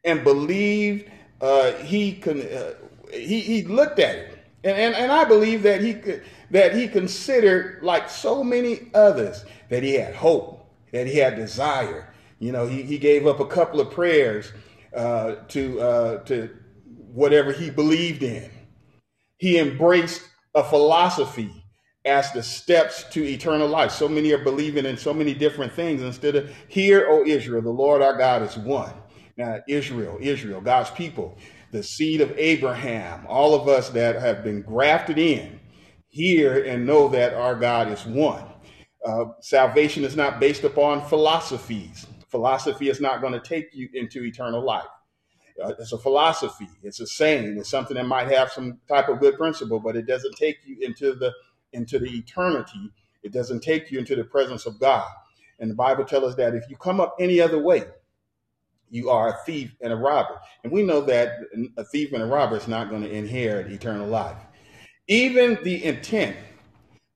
and 0.05 0.25
believed 0.25 1.11
uh, 1.41 1.73
he 1.75 2.13
can 2.13 2.43
uh, 2.43 2.75
he, 3.13 3.41
he 3.41 3.63
looked 3.63 3.99
at 3.99 4.17
it. 4.17 4.39
And, 4.65 4.77
and, 4.77 4.95
and 4.95 5.13
I 5.13 5.25
believe 5.25 5.63
that 5.63 5.81
he 5.83 5.95
could 5.95 6.25
that 6.51 6.75
he 6.75 6.89
considered 6.89 7.83
like 7.83 8.11
so 8.11 8.43
many 8.43 8.91
others 8.95 9.45
that 9.69 9.83
he 9.83 9.95
had 9.95 10.15
hope 10.15 10.69
that 10.93 11.07
he 11.07 11.19
had 11.19 11.37
desire. 11.37 12.13
You 12.41 12.53
know 12.53 12.67
he, 12.67 12.83
he 12.83 12.99
gave 12.99 13.27
up 13.27 13.41
a 13.41 13.47
couple 13.47 13.81
of 13.81 13.91
prayers 13.91 14.53
uh, 14.95 15.37
to 15.49 15.81
uh, 15.81 16.17
to 16.25 16.51
whatever 17.13 17.53
he 17.53 17.71
believed 17.71 18.23
in. 18.23 18.51
He 19.39 19.59
embraced 19.59 20.23
a 20.55 20.65
philosophy 20.65 21.58
as 22.09 22.33
the 22.33 22.43
steps 22.43 23.05
to 23.11 23.25
eternal 23.25 23.69
life 23.69 23.93
so 23.93 24.09
many 24.09 24.33
are 24.33 24.43
believing 24.45 24.87
in 24.87 24.97
so 24.97 25.15
many 25.15 25.35
different 25.35 25.73
things 25.73 26.03
instead 26.03 26.35
of 26.37 26.51
hear 26.69 27.07
o 27.09 27.25
israel 27.25 27.63
the 27.63 27.71
lord 27.71 28.03
our 28.03 28.17
god 28.19 28.43
is 28.43 28.57
one 28.57 28.93
now, 29.39 29.61
Israel, 29.69 30.19
Israel, 30.21 30.61
God's 30.61 30.91
people, 30.91 31.39
the 31.71 31.83
seed 31.83 32.21
of 32.21 32.37
Abraham, 32.37 33.25
all 33.29 33.55
of 33.55 33.69
us 33.69 33.89
that 33.91 34.17
have 34.17 34.43
been 34.43 34.63
grafted 34.63 35.17
in, 35.17 35.61
hear 36.09 36.65
and 36.65 36.85
know 36.85 37.09
that 37.09 37.35
our 37.35 37.55
God 37.55 37.89
is 37.89 38.05
one. 38.05 38.43
Uh, 39.05 39.27
salvation 39.41 40.03
is 40.03 40.17
not 40.17 40.41
based 40.41 40.65
upon 40.65 41.07
philosophies. 41.09 42.05
Philosophy 42.29 42.89
is 42.89 43.01
not 43.01 43.21
going 43.21 43.33
to 43.33 43.41
take 43.41 43.69
you 43.73 43.89
into 43.95 44.25
eternal 44.25 44.63
life. 44.63 44.89
Uh, 45.63 45.73
it's 45.79 45.93
a 45.93 45.99
philosophy. 45.99 46.69
It's 46.83 47.01
a 47.01 47.07
saying. 47.07 47.57
It's 47.59 47.71
something 47.71 47.97
that 47.97 48.07
might 48.07 48.29
have 48.29 48.51
some 48.51 48.79
type 48.89 49.09
of 49.09 49.21
good 49.21 49.37
principle, 49.37 49.79
but 49.79 49.97
it 49.97 50.07
doesn't 50.07 50.37
take 50.37 50.59
you 50.67 50.79
into 50.81 51.15
the 51.15 51.33
into 51.73 51.99
the 51.99 52.11
eternity. 52.11 52.91
It 53.23 53.33
doesn't 53.33 53.61
take 53.61 53.91
you 53.91 53.99
into 53.99 54.17
the 54.17 54.25
presence 54.25 54.67
of 54.67 54.79
God. 54.79 55.09
And 55.59 55.71
the 55.71 55.75
Bible 55.75 56.05
tells 56.05 56.25
us 56.25 56.35
that 56.37 56.55
if 56.55 56.69
you 56.69 56.77
come 56.77 57.01
up 57.01 57.17
any 57.19 57.41
other 57.41 57.59
way, 57.59 57.85
you 58.91 59.11
are 59.11 59.29
a 59.29 59.37
thief 59.45 59.75
and 59.81 59.93
a 59.93 59.97
robber. 59.97 60.41
And 60.63 60.73
we 60.73 60.83
know 60.83 61.01
that 61.03 61.41
a 61.77 61.85
thief 61.85 62.13
and 62.13 62.23
a 62.23 62.27
robber 62.27 62.57
is 62.57 62.69
not 62.69 62.89
going 62.89 63.03
to 63.03 63.11
inherit 63.11 63.71
eternal 63.71 64.07
life. 64.07 64.37
Even 65.09 65.59
the 65.63 65.85
intent, 65.85 66.37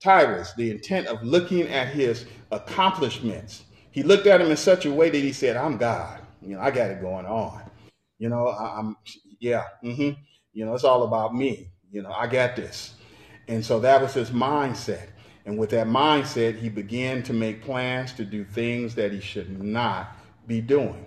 Tyrus, 0.01 0.53
the 0.55 0.71
intent 0.71 1.07
of 1.07 1.23
looking 1.23 1.69
at 1.69 1.89
his 1.89 2.27
accomplishments, 2.51 3.65
he 3.91 4.03
looked 4.03 4.27
at 4.27 4.41
him 4.41 4.51
in 4.51 4.57
such 4.57 4.87
a 4.87 4.93
way 4.93 5.11
that 5.11 5.19
he 5.19 5.33
said, 5.33 5.57
I'm 5.57 5.77
God. 5.77 6.21
You 6.41 6.57
know, 6.57 6.61
I 6.61 6.71
got 6.71 6.91
it 6.91 7.01
going 7.01 7.27
on. 7.27 7.63
You 8.19 8.29
know, 8.29 8.49
I, 8.49 8.79
am 8.79 8.97
yeah, 9.39 9.65
mm-hmm. 9.83 10.21
you 10.53 10.65
know, 10.65 10.75
it's 10.75 10.85
all 10.85 11.05
about 11.05 11.35
me. 11.35 11.71
You 11.91 12.03
know, 12.03 12.13
I 12.13 12.27
got 12.27 12.57
this. 12.57 12.95
And 13.53 13.63
so 13.63 13.81
that 13.81 14.01
was 14.01 14.15
his 14.15 14.31
mindset. 14.31 15.09
And 15.45 15.59
with 15.59 15.69
that 15.71 15.87
mindset, 15.87 16.59
he 16.59 16.71
began 16.71 17.23
to 17.25 17.35
make 17.35 17.63
plans 17.63 18.15
to 18.15 18.25
do 18.25 18.45
things 18.45 18.95
that 18.95 19.13
he 19.13 19.21
should 19.21 19.63
not 19.63 20.17
be 20.47 20.63
doing. 20.63 21.07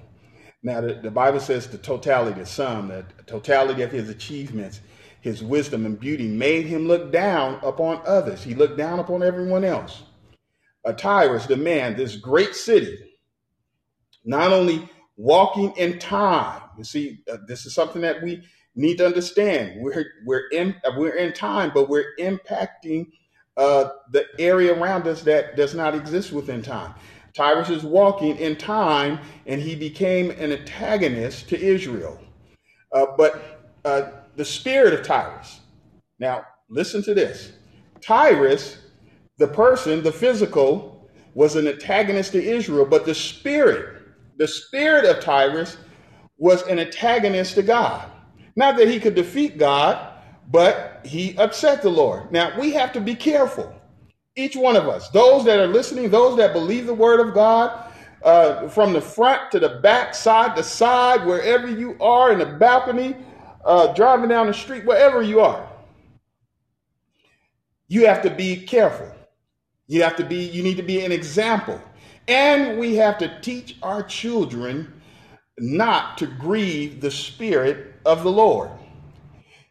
Now, 0.62 0.81
the, 0.81 0.93
the 0.93 1.10
Bible 1.10 1.39
says 1.39 1.67
the 1.67 1.79
totality, 1.79 2.39
the 2.39 2.45
sum, 2.45 2.89
the 2.89 3.03
totality 3.25 3.81
of 3.81 3.91
his 3.91 4.10
achievements, 4.10 4.81
his 5.21 5.43
wisdom 5.43 5.88
and 5.88 5.99
beauty 5.99 6.27
made 6.27 6.67
him 6.67 6.88
look 6.88 7.12
down 7.12 7.60
upon 7.63 8.01
others. 8.05 8.43
He 8.43 8.53
looked 8.53 8.77
down 8.77 8.99
upon 8.99 9.23
everyone 9.23 9.63
else. 9.63 10.03
A 10.86 10.93
Tyrus, 10.93 11.47
the 11.47 11.58
man, 11.58 11.95
this 11.95 12.15
great 12.15 12.53
city, 12.53 12.95
not 14.23 14.53
only 14.53 14.88
walking 15.17 15.73
in 15.77 15.97
time. 15.97 16.62
You 16.77 16.84
see, 16.84 17.23
uh, 17.31 17.38
this 17.47 17.65
is 17.65 17.73
something 17.73 18.03
that 18.03 18.21
we 18.21 18.43
need 18.76 18.98
to 18.98 19.06
understand 19.06 19.82
we're 19.82 20.06
we're 20.26 20.48
in 20.50 20.76
we're 20.98 21.16
in 21.16 21.34
time, 21.34 21.72
but 21.74 21.90
we're 21.90 22.16
impacting 22.20 23.08
uh, 23.58 23.90
the 24.12 24.26
area 24.40 24.78
around 24.80 25.08
us 25.08 25.22
that 25.24 25.56
does 25.56 25.74
not 25.74 25.96
exist 25.96 26.32
within 26.32 26.62
time. 26.62 26.94
Tyrus 27.34 27.70
is 27.70 27.84
walking 27.84 28.38
in 28.38 28.56
time, 28.56 29.20
and 29.46 29.62
he 29.62 29.76
became 29.76 30.32
an 30.32 30.52
antagonist 30.52 31.50
to 31.50 31.60
Israel. 31.60 32.20
Uh, 32.94 33.08
but 33.18 33.62
uh, 33.84 34.12
the 34.36 34.46
spirit 34.46 34.94
of 34.94 35.04
Tyrus. 35.04 35.60
Now, 36.20 36.46
listen 36.70 37.04
to 37.04 37.14
this. 37.14 37.52
Tyrus, 38.02 38.78
the 39.38 39.48
person, 39.48 40.02
the 40.02 40.12
physical, 40.12 41.10
was 41.34 41.58
an 41.58 41.68
antagonist 41.68 42.32
to 42.32 42.44
Israel, 42.44 42.86
but 42.86 43.06
the 43.06 43.16
spirit, 43.16 44.04
the 44.38 44.48
spirit 44.48 45.06
of 45.06 45.22
Tyrus 45.22 45.78
was 46.38 46.64
an 46.64 46.80
antagonist 46.80 47.56
to 47.56 47.64
God. 47.64 48.10
Not 48.56 48.78
that 48.78 48.88
he 48.88 49.00
could 49.00 49.15
defeat 49.15 49.58
God, 49.58 50.13
but 50.50 51.02
he 51.04 51.38
upset 51.38 51.82
the 51.82 51.89
Lord. 51.89 52.32
Now, 52.32 52.58
we 52.60 52.72
have 52.72 52.94
to 52.94 53.02
be 53.02 53.15
careful. 53.15 53.74
Each 54.36 54.56
one 54.56 54.76
of 54.76 54.88
us, 54.88 55.10
those 55.10 55.46
that 55.46 55.60
are 55.60 55.68
listening, 55.68 56.10
those 56.10 56.38
that 56.38 56.54
believe 56.54 56.86
the 56.86 56.94
word 56.94 57.26
of 57.26 57.34
God, 57.34 57.94
uh, 58.24 58.68
from 58.70 58.91
the 58.91 59.02
front 59.02 59.52
to 59.52 59.60
the 59.60 59.80
back, 59.82 60.13
side 60.13 60.56
to 60.56 60.63
side, 60.63 61.26
wherever 61.26 61.70
you 61.70 61.96
are 62.02 62.32
in 62.32 62.39
the 62.39 62.46
balcony, 62.46 63.15
uh, 63.63 63.94
driving 63.94 64.30
down 64.30 64.48
the 64.48 64.54
street, 64.54 64.86
wherever 64.86 65.22
you 65.22 65.39
are, 65.39 65.70
you 67.88 68.06
have 68.08 68.22
to 68.24 68.30
be 68.30 68.58
careful. 68.58 69.12
You 69.88 70.04
have 70.04 70.15
to 70.18 70.26
be, 70.26 70.44
you 70.44 70.63
need 70.63 70.78
to 70.78 70.84
be 70.84 71.06
an 71.06 71.12
example. 71.12 71.80
And 72.28 72.80
we 72.80 72.96
have 72.96 73.18
to 73.20 73.39
teach 73.41 73.78
our 73.84 74.02
children 74.02 75.02
not 75.60 76.18
to 76.18 76.28
grieve 76.28 77.02
the 77.02 77.12
Spirit 77.12 77.94
of 78.06 78.24
the 78.24 78.32
Lord. 78.32 78.72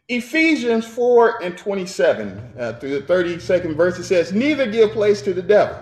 Ephesians 0.07 0.85
4 0.85 1.41
and 1.41 1.57
27 1.57 2.53
uh, 2.59 2.73
through 2.73 2.99
the 2.99 3.13
32nd 3.13 3.75
verse, 3.75 3.97
it 3.97 4.03
says, 4.03 4.33
Neither 4.33 4.69
give 4.69 4.91
place 4.91 5.21
to 5.23 5.33
the 5.33 5.41
devil. 5.41 5.77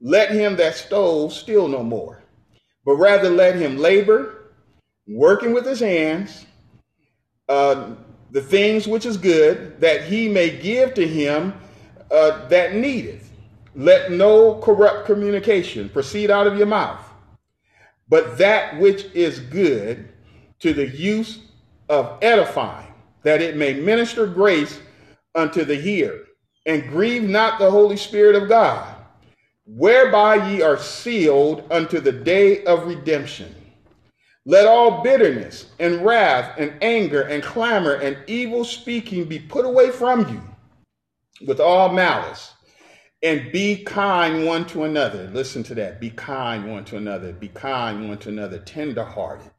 Let 0.00 0.30
him 0.30 0.56
that 0.56 0.74
stole 0.76 1.30
steal 1.30 1.68
no 1.68 1.82
more, 1.82 2.22
but 2.84 2.96
rather 2.96 3.30
let 3.30 3.56
him 3.56 3.78
labor, 3.78 4.52
working 5.06 5.54
with 5.54 5.64
his 5.64 5.80
hands, 5.80 6.44
uh, 7.48 7.92
the 8.30 8.42
things 8.42 8.86
which 8.86 9.06
is 9.06 9.16
good, 9.16 9.80
that 9.80 10.04
he 10.04 10.28
may 10.28 10.58
give 10.58 10.92
to 10.94 11.06
him 11.06 11.54
uh, 12.10 12.46
that 12.48 12.74
needeth. 12.74 13.30
Let 13.74 14.12
no 14.12 14.56
corrupt 14.56 15.06
communication 15.06 15.88
proceed 15.88 16.30
out 16.30 16.46
of 16.46 16.58
your 16.58 16.66
mouth, 16.66 17.04
but 18.08 18.36
that 18.38 18.78
which 18.78 19.06
is 19.14 19.40
good 19.40 20.08
to 20.60 20.72
the 20.72 20.86
use 20.86 21.40
of 21.88 22.18
edifying, 22.22 22.92
that 23.22 23.40
it 23.40 23.56
may 23.56 23.74
minister 23.74 24.26
grace 24.26 24.80
unto 25.34 25.64
the 25.64 25.76
hearer. 25.76 26.24
And 26.66 26.88
grieve 26.88 27.22
not 27.22 27.58
the 27.58 27.70
Holy 27.70 27.96
Spirit 27.96 28.34
of 28.34 28.48
God, 28.48 28.94
whereby 29.64 30.50
ye 30.50 30.60
are 30.60 30.76
sealed 30.76 31.64
unto 31.70 32.00
the 32.00 32.12
day 32.12 32.64
of 32.64 32.86
redemption. 32.86 33.54
Let 34.44 34.66
all 34.66 35.02
bitterness 35.02 35.70
and 35.78 36.04
wrath 36.04 36.58
and 36.58 36.72
anger 36.82 37.22
and 37.22 37.42
clamor 37.42 37.94
and 37.94 38.18
evil 38.26 38.64
speaking 38.64 39.24
be 39.24 39.38
put 39.38 39.64
away 39.64 39.90
from 39.90 40.28
you 40.28 40.42
with 41.46 41.60
all 41.60 41.90
malice. 41.92 42.52
And 43.22 43.50
be 43.50 43.82
kind 43.82 44.46
one 44.46 44.64
to 44.66 44.84
another. 44.84 45.28
Listen 45.32 45.62
to 45.64 45.74
that. 45.74 46.00
Be 46.00 46.10
kind 46.10 46.70
one 46.70 46.84
to 46.86 46.96
another. 46.96 47.32
Be 47.32 47.48
kind 47.48 48.08
one 48.08 48.18
to 48.18 48.28
another. 48.28 48.58
Tenderhearted. 48.60 49.50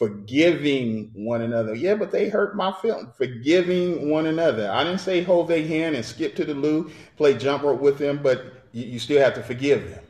Forgiving 0.00 1.12
one 1.14 1.42
another. 1.42 1.76
Yeah, 1.76 1.94
but 1.94 2.10
they 2.10 2.28
hurt 2.28 2.56
my 2.56 2.72
feelings. 2.82 3.10
Forgiving 3.16 4.10
one 4.10 4.26
another. 4.26 4.72
I 4.72 4.84
didn't 4.84 5.00
say 5.00 5.22
hold 5.22 5.48
their 5.48 5.66
hand 5.66 5.96
and 5.96 6.04
skip 6.04 6.34
to 6.36 6.44
the 6.44 6.54
loo, 6.54 6.90
play 7.16 7.34
jump 7.34 7.62
rope 7.62 7.80
with 7.80 7.98
them, 7.98 8.20
but 8.22 8.44
you, 8.72 8.86
you 8.86 8.98
still 8.98 9.22
have 9.22 9.34
to 9.34 9.44
forgive 9.44 9.90
them 9.90 10.04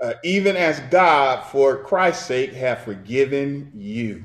uh, 0.00 0.14
even 0.24 0.56
as 0.56 0.80
God, 0.90 1.44
for 1.44 1.82
Christ's 1.82 2.26
sake, 2.26 2.52
have 2.54 2.80
forgiven 2.82 3.70
you. 3.74 4.24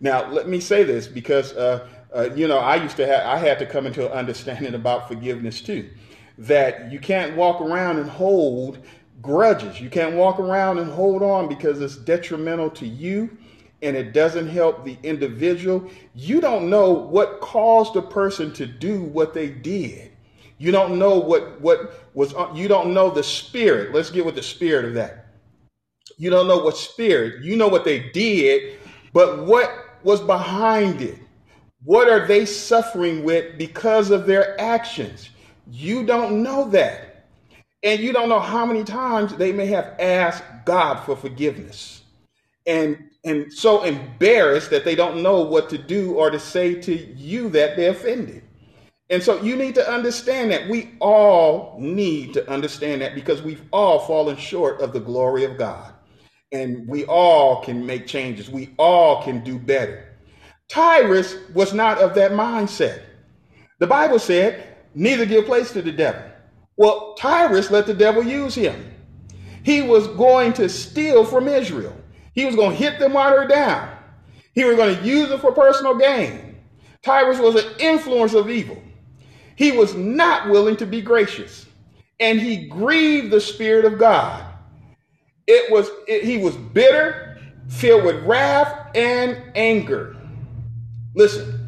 Now, 0.00 0.28
let 0.30 0.48
me 0.48 0.60
say 0.60 0.82
this 0.82 1.06
because, 1.06 1.52
uh, 1.54 1.88
uh, 2.14 2.30
you 2.34 2.48
know, 2.48 2.58
I 2.58 2.76
used 2.76 2.96
to 2.96 3.06
have, 3.06 3.24
I 3.24 3.38
had 3.38 3.58
to 3.60 3.66
come 3.66 3.86
into 3.86 4.06
an 4.06 4.12
understanding 4.12 4.74
about 4.74 5.08
forgiveness 5.08 5.60
too. 5.60 5.90
That 6.38 6.90
you 6.90 6.98
can't 6.98 7.36
walk 7.36 7.60
around 7.60 7.98
and 7.98 8.10
hold 8.10 8.80
grudges. 9.20 9.80
You 9.80 9.90
can't 9.90 10.16
walk 10.16 10.40
around 10.40 10.78
and 10.78 10.90
hold 10.90 11.22
on 11.22 11.48
because 11.48 11.80
it's 11.80 11.96
detrimental 11.96 12.70
to 12.70 12.86
you 12.86 13.38
and 13.82 13.96
it 13.96 14.12
doesn't 14.12 14.48
help 14.48 14.84
the 14.84 14.96
individual. 15.02 15.90
You 16.14 16.40
don't 16.40 16.70
know 16.70 16.92
what 16.92 17.40
caused 17.40 17.96
a 17.96 18.02
person 18.02 18.52
to 18.54 18.66
do 18.66 19.02
what 19.02 19.34
they 19.34 19.50
did. 19.50 20.12
You 20.58 20.70
don't 20.70 20.98
know 20.98 21.18
what 21.18 21.60
what 21.60 22.08
was 22.14 22.34
uh, 22.34 22.50
you 22.54 22.68
don't 22.68 22.94
know 22.94 23.10
the 23.10 23.24
spirit. 23.24 23.92
Let's 23.92 24.10
get 24.10 24.24
with 24.24 24.36
the 24.36 24.42
spirit 24.42 24.84
of 24.84 24.94
that. 24.94 25.26
You 26.16 26.30
don't 26.30 26.46
know 26.46 26.58
what 26.58 26.76
spirit. 26.76 27.42
You 27.42 27.56
know 27.56 27.68
what 27.68 27.84
they 27.84 28.10
did, 28.10 28.78
but 29.12 29.44
what 29.44 29.70
was 30.04 30.20
behind 30.20 31.02
it? 31.02 31.18
What 31.84 32.08
are 32.08 32.26
they 32.26 32.46
suffering 32.46 33.24
with 33.24 33.58
because 33.58 34.10
of 34.10 34.26
their 34.26 34.60
actions? 34.60 35.30
You 35.68 36.06
don't 36.06 36.42
know 36.44 36.68
that. 36.70 37.26
And 37.82 37.98
you 37.98 38.12
don't 38.12 38.28
know 38.28 38.38
how 38.38 38.64
many 38.64 38.84
times 38.84 39.34
they 39.34 39.52
may 39.52 39.66
have 39.66 39.96
asked 39.98 40.44
God 40.64 41.00
for 41.04 41.16
forgiveness. 41.16 42.02
And 42.66 43.10
and 43.24 43.52
so 43.52 43.82
embarrassed 43.82 44.70
that 44.70 44.84
they 44.84 44.94
don't 44.94 45.22
know 45.22 45.42
what 45.42 45.70
to 45.70 45.78
do 45.78 46.14
or 46.14 46.30
to 46.30 46.40
say 46.40 46.74
to 46.74 46.94
you 46.94 47.48
that 47.50 47.76
they're 47.76 47.92
offended. 47.92 48.42
And 49.10 49.22
so 49.22 49.40
you 49.42 49.56
need 49.56 49.74
to 49.76 49.90
understand 49.90 50.50
that. 50.50 50.68
We 50.68 50.94
all 51.00 51.76
need 51.78 52.32
to 52.34 52.50
understand 52.50 53.02
that 53.02 53.14
because 53.14 53.42
we've 53.42 53.62
all 53.72 54.00
fallen 54.00 54.36
short 54.36 54.80
of 54.80 54.92
the 54.92 55.00
glory 55.00 55.44
of 55.44 55.58
God. 55.58 55.92
And 56.50 56.88
we 56.88 57.04
all 57.04 57.62
can 57.62 57.84
make 57.84 58.06
changes. 58.06 58.50
We 58.50 58.74
all 58.78 59.22
can 59.22 59.44
do 59.44 59.58
better. 59.58 60.16
Tyrus 60.68 61.36
was 61.54 61.74
not 61.74 61.98
of 61.98 62.14
that 62.14 62.32
mindset. 62.32 63.02
The 63.78 63.86
Bible 63.86 64.18
said, 64.18 64.76
neither 64.94 65.26
give 65.26 65.44
place 65.44 65.72
to 65.72 65.82
the 65.82 65.92
devil. 65.92 66.22
Well, 66.76 67.14
Tyrus 67.18 67.70
let 67.70 67.86
the 67.86 67.94
devil 67.94 68.22
use 68.22 68.54
him. 68.54 68.94
He 69.62 69.82
was 69.82 70.08
going 70.08 70.54
to 70.54 70.68
steal 70.68 71.24
from 71.24 71.48
Israel. 71.48 71.96
He 72.32 72.46
was 72.46 72.56
going 72.56 72.70
to 72.70 72.76
hit 72.76 72.98
them 72.98 73.12
while 73.12 73.30
they're 73.30 73.48
down. 73.48 73.96
He 74.54 74.64
was 74.64 74.76
going 74.76 74.96
to 74.96 75.02
use 75.02 75.30
it 75.30 75.40
for 75.40 75.52
personal 75.52 75.96
gain. 75.96 76.56
Tyrus 77.02 77.38
was 77.38 77.62
an 77.62 77.70
influence 77.78 78.34
of 78.34 78.50
evil. 78.50 78.80
He 79.56 79.72
was 79.72 79.94
not 79.94 80.48
willing 80.48 80.76
to 80.76 80.86
be 80.86 81.00
gracious, 81.02 81.66
and 82.20 82.40
he 82.40 82.68
grieved 82.68 83.30
the 83.30 83.40
Spirit 83.40 83.84
of 83.84 83.98
God. 83.98 84.44
It 85.46 85.70
was 85.70 85.90
it, 86.06 86.24
he 86.24 86.38
was 86.38 86.56
bitter, 86.56 87.38
filled 87.68 88.04
with 88.04 88.22
wrath 88.24 88.90
and 88.94 89.42
anger. 89.54 90.16
Listen, 91.14 91.62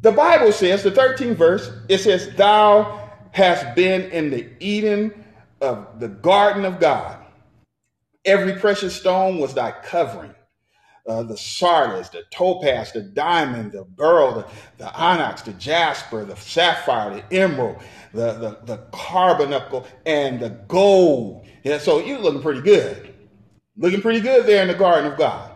the 0.00 0.12
Bible 0.12 0.52
says, 0.52 0.82
the 0.82 0.90
13th 0.90 1.36
verse, 1.36 1.70
it 1.88 1.98
says, 1.98 2.34
Thou 2.36 3.10
hast 3.32 3.74
been 3.74 4.10
in 4.10 4.30
the 4.30 4.48
Eden 4.60 5.24
of 5.60 6.00
the 6.00 6.08
garden 6.08 6.64
of 6.64 6.80
God. 6.80 7.17
Every 8.28 8.56
precious 8.56 8.94
stone 8.94 9.38
was 9.38 9.54
thy 9.54 9.72
covering 9.72 10.34
uh, 11.08 11.22
the 11.22 11.36
sardius, 11.36 12.10
the 12.10 12.24
topaz, 12.30 12.92
the 12.92 13.00
diamond, 13.00 13.72
the 13.72 13.84
beryl, 13.84 14.34
the, 14.34 14.46
the 14.76 14.92
onyx, 14.92 15.40
the 15.40 15.54
jasper, 15.54 16.26
the 16.26 16.36
sapphire, 16.36 17.14
the 17.14 17.34
emerald, 17.34 17.78
the, 18.12 18.34
the, 18.34 18.58
the 18.66 18.76
carbuncle, 18.92 19.86
and 20.04 20.38
the 20.40 20.50
gold. 20.68 21.46
Yeah, 21.64 21.78
so 21.78 22.00
you're 22.00 22.18
looking 22.18 22.42
pretty 22.42 22.60
good. 22.60 23.14
Looking 23.78 24.02
pretty 24.02 24.20
good 24.20 24.44
there 24.44 24.60
in 24.60 24.68
the 24.68 24.74
garden 24.74 25.10
of 25.10 25.18
God. 25.18 25.50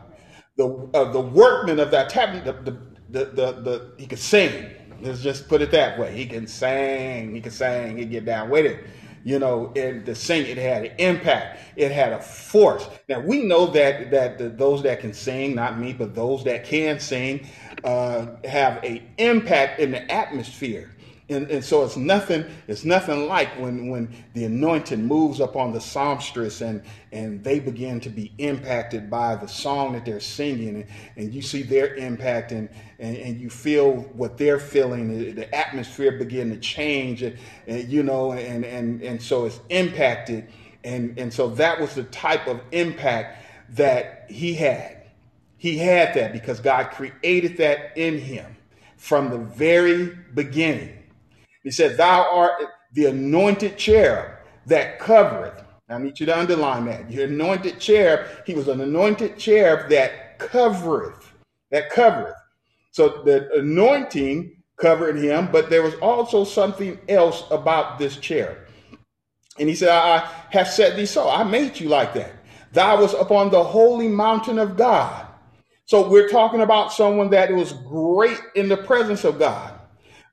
The, 0.56 0.88
uh, 0.94 1.12
the 1.12 1.20
workman 1.20 1.78
of 1.78 1.90
that 1.90 2.08
tabernacle, 2.08 2.54
the, 2.64 2.70
the, 3.10 3.24
the, 3.26 3.52
the, 3.52 3.92
he 3.98 4.06
could 4.06 4.18
sing. 4.18 4.70
Let's 5.02 5.20
just 5.20 5.46
put 5.46 5.60
it 5.60 5.70
that 5.72 5.98
way. 5.98 6.16
He 6.16 6.24
can 6.24 6.46
sing, 6.46 7.34
he 7.34 7.42
can 7.42 7.52
sing, 7.52 7.98
he 7.98 8.04
can 8.04 8.12
get 8.12 8.24
down 8.24 8.48
with 8.48 8.64
it 8.64 8.86
you 9.24 9.38
know, 9.38 9.72
and 9.76 10.04
the 10.04 10.14
sing 10.14 10.46
it 10.46 10.58
had 10.58 10.84
an 10.84 10.92
impact. 10.98 11.60
It 11.76 11.92
had 11.92 12.12
a 12.12 12.20
force. 12.20 12.88
Now 13.08 13.20
we 13.20 13.44
know 13.44 13.66
that 13.66 14.10
that 14.10 14.38
the, 14.38 14.48
those 14.48 14.82
that 14.82 15.00
can 15.00 15.12
sing, 15.12 15.54
not 15.54 15.78
me, 15.78 15.92
but 15.92 16.14
those 16.14 16.44
that 16.44 16.64
can 16.64 17.00
sing, 17.00 17.46
uh, 17.84 18.26
have 18.44 18.82
a 18.84 19.02
impact 19.18 19.80
in 19.80 19.90
the 19.92 20.10
atmosphere. 20.12 20.90
And, 21.32 21.50
and 21.50 21.64
so 21.64 21.84
it's 21.84 21.96
nothing, 21.96 22.44
it's 22.68 22.84
nothing 22.84 23.26
like 23.26 23.48
when, 23.58 23.88
when 23.88 24.14
the 24.34 24.44
anointing 24.44 25.04
moves 25.04 25.40
up 25.40 25.56
on 25.56 25.72
the 25.72 25.80
songstress 25.80 26.60
and, 26.60 26.82
and 27.10 27.42
they 27.42 27.58
begin 27.58 28.00
to 28.00 28.10
be 28.10 28.32
impacted 28.38 29.10
by 29.10 29.36
the 29.36 29.46
song 29.46 29.92
that 29.92 30.04
they're 30.04 30.20
singing 30.20 30.76
and, 30.76 30.86
and 31.16 31.34
you 31.34 31.42
see 31.42 31.62
their 31.62 31.94
impact 31.94 32.52
and, 32.52 32.68
and, 32.98 33.16
and 33.16 33.40
you 33.40 33.50
feel 33.50 33.94
what 34.14 34.36
they're 34.36 34.60
feeling. 34.60 35.16
The, 35.16 35.32
the 35.32 35.54
atmosphere 35.54 36.12
begin 36.12 36.50
to 36.50 36.58
change 36.58 37.22
and, 37.22 37.36
and, 37.66 37.88
you 37.88 38.02
know, 38.02 38.32
and, 38.32 38.64
and, 38.64 39.02
and 39.02 39.20
so 39.20 39.46
it's 39.46 39.60
impacted. 39.68 40.48
And, 40.84 41.18
and 41.18 41.32
so 41.32 41.48
that 41.50 41.80
was 41.80 41.94
the 41.94 42.04
type 42.04 42.46
of 42.46 42.60
impact 42.72 43.44
that 43.70 44.26
he 44.28 44.54
had. 44.54 44.98
He 45.56 45.78
had 45.78 46.14
that 46.14 46.32
because 46.32 46.60
God 46.60 46.90
created 46.90 47.56
that 47.58 47.96
in 47.96 48.18
him 48.18 48.56
from 48.96 49.30
the 49.30 49.38
very 49.38 50.06
beginning. 50.34 51.01
He 51.62 51.70
said, 51.70 51.96
Thou 51.96 52.28
art 52.30 52.62
the 52.92 53.06
anointed 53.06 53.78
cherub 53.78 54.32
that 54.66 54.98
covereth. 54.98 55.64
I 55.88 55.98
need 55.98 56.18
you 56.18 56.26
to 56.26 56.38
underline 56.38 56.86
that. 56.86 57.10
Your 57.10 57.26
anointed 57.26 57.78
cherub, 57.78 58.26
he 58.46 58.54
was 58.54 58.68
an 58.68 58.80
anointed 58.80 59.38
cherub 59.38 59.90
that 59.90 60.38
covereth. 60.38 61.32
That 61.70 61.90
covereth. 61.90 62.34
So 62.90 63.22
the 63.24 63.50
anointing 63.58 64.62
covered 64.76 65.16
him, 65.16 65.48
but 65.52 65.70
there 65.70 65.82
was 65.82 65.94
also 65.96 66.44
something 66.44 66.98
else 67.08 67.44
about 67.50 67.98
this 67.98 68.16
cherub. 68.16 68.58
And 69.58 69.68
he 69.68 69.74
said, 69.74 69.90
I 69.90 70.30
have 70.50 70.68
set 70.68 70.96
thee 70.96 71.06
so. 71.06 71.28
I 71.28 71.44
made 71.44 71.78
you 71.78 71.88
like 71.88 72.14
that. 72.14 72.32
Thou 72.72 73.00
was 73.00 73.14
upon 73.14 73.50
the 73.50 73.62
holy 73.62 74.08
mountain 74.08 74.58
of 74.58 74.76
God. 74.76 75.26
So 75.84 76.08
we're 76.08 76.28
talking 76.28 76.62
about 76.62 76.92
someone 76.92 77.30
that 77.30 77.52
was 77.52 77.72
great 77.72 78.40
in 78.54 78.68
the 78.68 78.78
presence 78.78 79.24
of 79.24 79.38
God. 79.38 79.71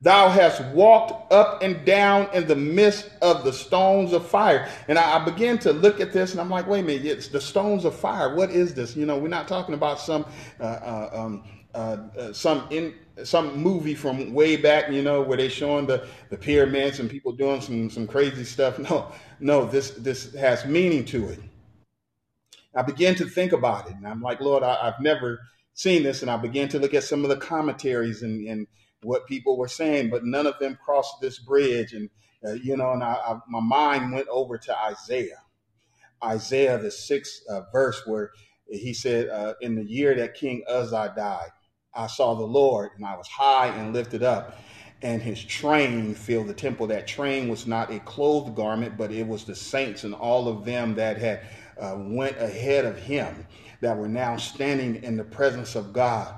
Thou 0.02 0.30
hast 0.30 0.64
walked 0.68 1.34
up 1.34 1.62
and 1.62 1.84
down 1.84 2.30
in 2.34 2.48
the 2.48 2.56
midst 2.56 3.10
of 3.22 3.44
the 3.44 3.52
stones 3.52 4.14
of 4.14 4.26
fire. 4.26 4.70
And 4.88 4.98
I, 4.98 5.18
I 5.18 5.26
begin 5.26 5.58
to 5.60 5.74
look 5.74 6.00
at 6.00 6.14
this 6.14 6.32
and 6.32 6.40
I'm 6.40 6.50
like, 6.50 6.68
wait 6.68 6.80
a 6.80 6.84
minute, 6.84 7.06
it's 7.06 7.28
the 7.28 7.42
stones 7.42 7.84
of 7.84 7.94
fire. 7.94 8.34
What 8.34 8.50
is 8.50 8.74
this? 8.74 8.96
You 8.96 9.06
know, 9.06 9.18
we're 9.18 9.28
not 9.28 9.50
talking 9.50 9.76
about 9.76 10.00
some 10.00 10.26
uh, 10.62 10.64
uh, 10.64 11.10
um, 11.14 11.44
uh, 11.76 11.98
uh 12.18 12.34
some 12.34 12.66
in 12.70 12.94
some 13.26 13.58
movie 13.58 13.94
from 13.94 14.34
way 14.34 14.56
back, 14.56 14.90
you 14.90 15.02
know, 15.02 15.22
where 15.22 15.38
they 15.38 15.50
showing 15.50 15.86
the, 15.86 16.08
the 16.30 16.38
pyramids 16.38 17.02
and 17.02 17.10
people 17.10 17.34
doing 17.34 17.60
some 17.60 17.90
some 17.90 18.08
crazy 18.08 18.46
stuff. 18.46 18.80
No, 18.90 19.12
no, 19.42 19.66
this 19.66 19.92
this 19.92 20.34
has 20.36 20.66
meaning 20.66 21.04
to 21.06 21.28
it. 21.28 21.40
I 22.74 22.84
began 22.84 23.16
to 23.16 23.26
think 23.26 23.52
about 23.52 23.88
it, 23.90 23.96
and 23.96 24.08
I'm 24.08 24.22
like, 24.22 24.40
Lord, 24.40 24.64
I, 24.64 24.86
have 24.86 25.02
never 25.02 25.40
seen 25.74 26.04
this, 26.04 26.22
and 26.22 26.32
I 26.32 26.38
began 26.38 26.70
to 26.70 26.80
look 26.80 26.94
at 26.94 27.04
some 27.04 27.24
of 27.24 27.30
the 27.30 27.38
commentaries 27.38 28.22
and, 28.22 28.48
and 28.48 28.68
what 29.04 29.28
people 29.28 29.58
were 29.58 29.68
saying, 29.68 30.10
but 30.10 30.26
none 30.26 30.48
of 30.48 30.60
them 30.60 30.78
crossed 30.84 31.22
this 31.22 31.40
bridge, 31.40 31.94
and 31.94 32.10
uh, 32.46 32.54
you 32.54 32.78
know, 32.78 32.92
and 32.92 33.04
I, 33.04 33.14
I, 33.14 33.40
my 33.48 33.60
mind 33.60 34.14
went 34.14 34.28
over 34.30 34.58
to 34.58 34.78
Isaiah, 34.80 35.44
Isaiah 36.24 36.78
the 36.78 36.92
sixth 36.92 37.42
uh, 37.50 37.62
verse, 37.72 38.02
where 38.06 38.32
he 38.70 38.94
said, 38.94 39.30
uh, 39.30 39.54
"In 39.62 39.76
the 39.76 39.86
year 39.86 40.16
that 40.16 40.36
King 40.36 40.64
Uzziah 40.70 41.14
died, 41.16 41.50
I 41.94 42.08
saw 42.08 42.36
the 42.36 42.46
Lord, 42.46 42.92
and 42.96 43.06
I 43.06 43.16
was 43.16 43.28
high 43.28 43.68
and 43.68 43.94
lifted 43.94 44.24
up." 44.24 44.58
and 45.02 45.22
his 45.22 45.44
train 45.44 46.14
filled 46.14 46.48
the 46.48 46.54
temple. 46.54 46.88
That 46.88 47.08
train 47.08 47.48
was 47.48 47.66
not 47.66 47.92
a 47.92 48.00
clothed 48.00 48.56
garment, 48.56 48.98
but 48.98 49.12
it 49.12 49.26
was 49.26 49.46
the 49.46 49.56
saints 49.56 50.04
and 50.04 50.14
all 50.14 50.48
of 50.48 50.66
them 50.66 50.96
that 50.96 51.18
had 51.18 51.42
uh, 51.80 51.96
went 51.98 52.38
ahead 52.38 52.86
of 52.86 52.98
him 52.98 53.46
that 53.82 53.98
were 53.98 54.10
now 54.10 54.36
standing 54.36 55.02
in 55.04 55.16
the 55.16 55.24
presence 55.24 55.76
of 55.76 55.94
God. 55.94 56.34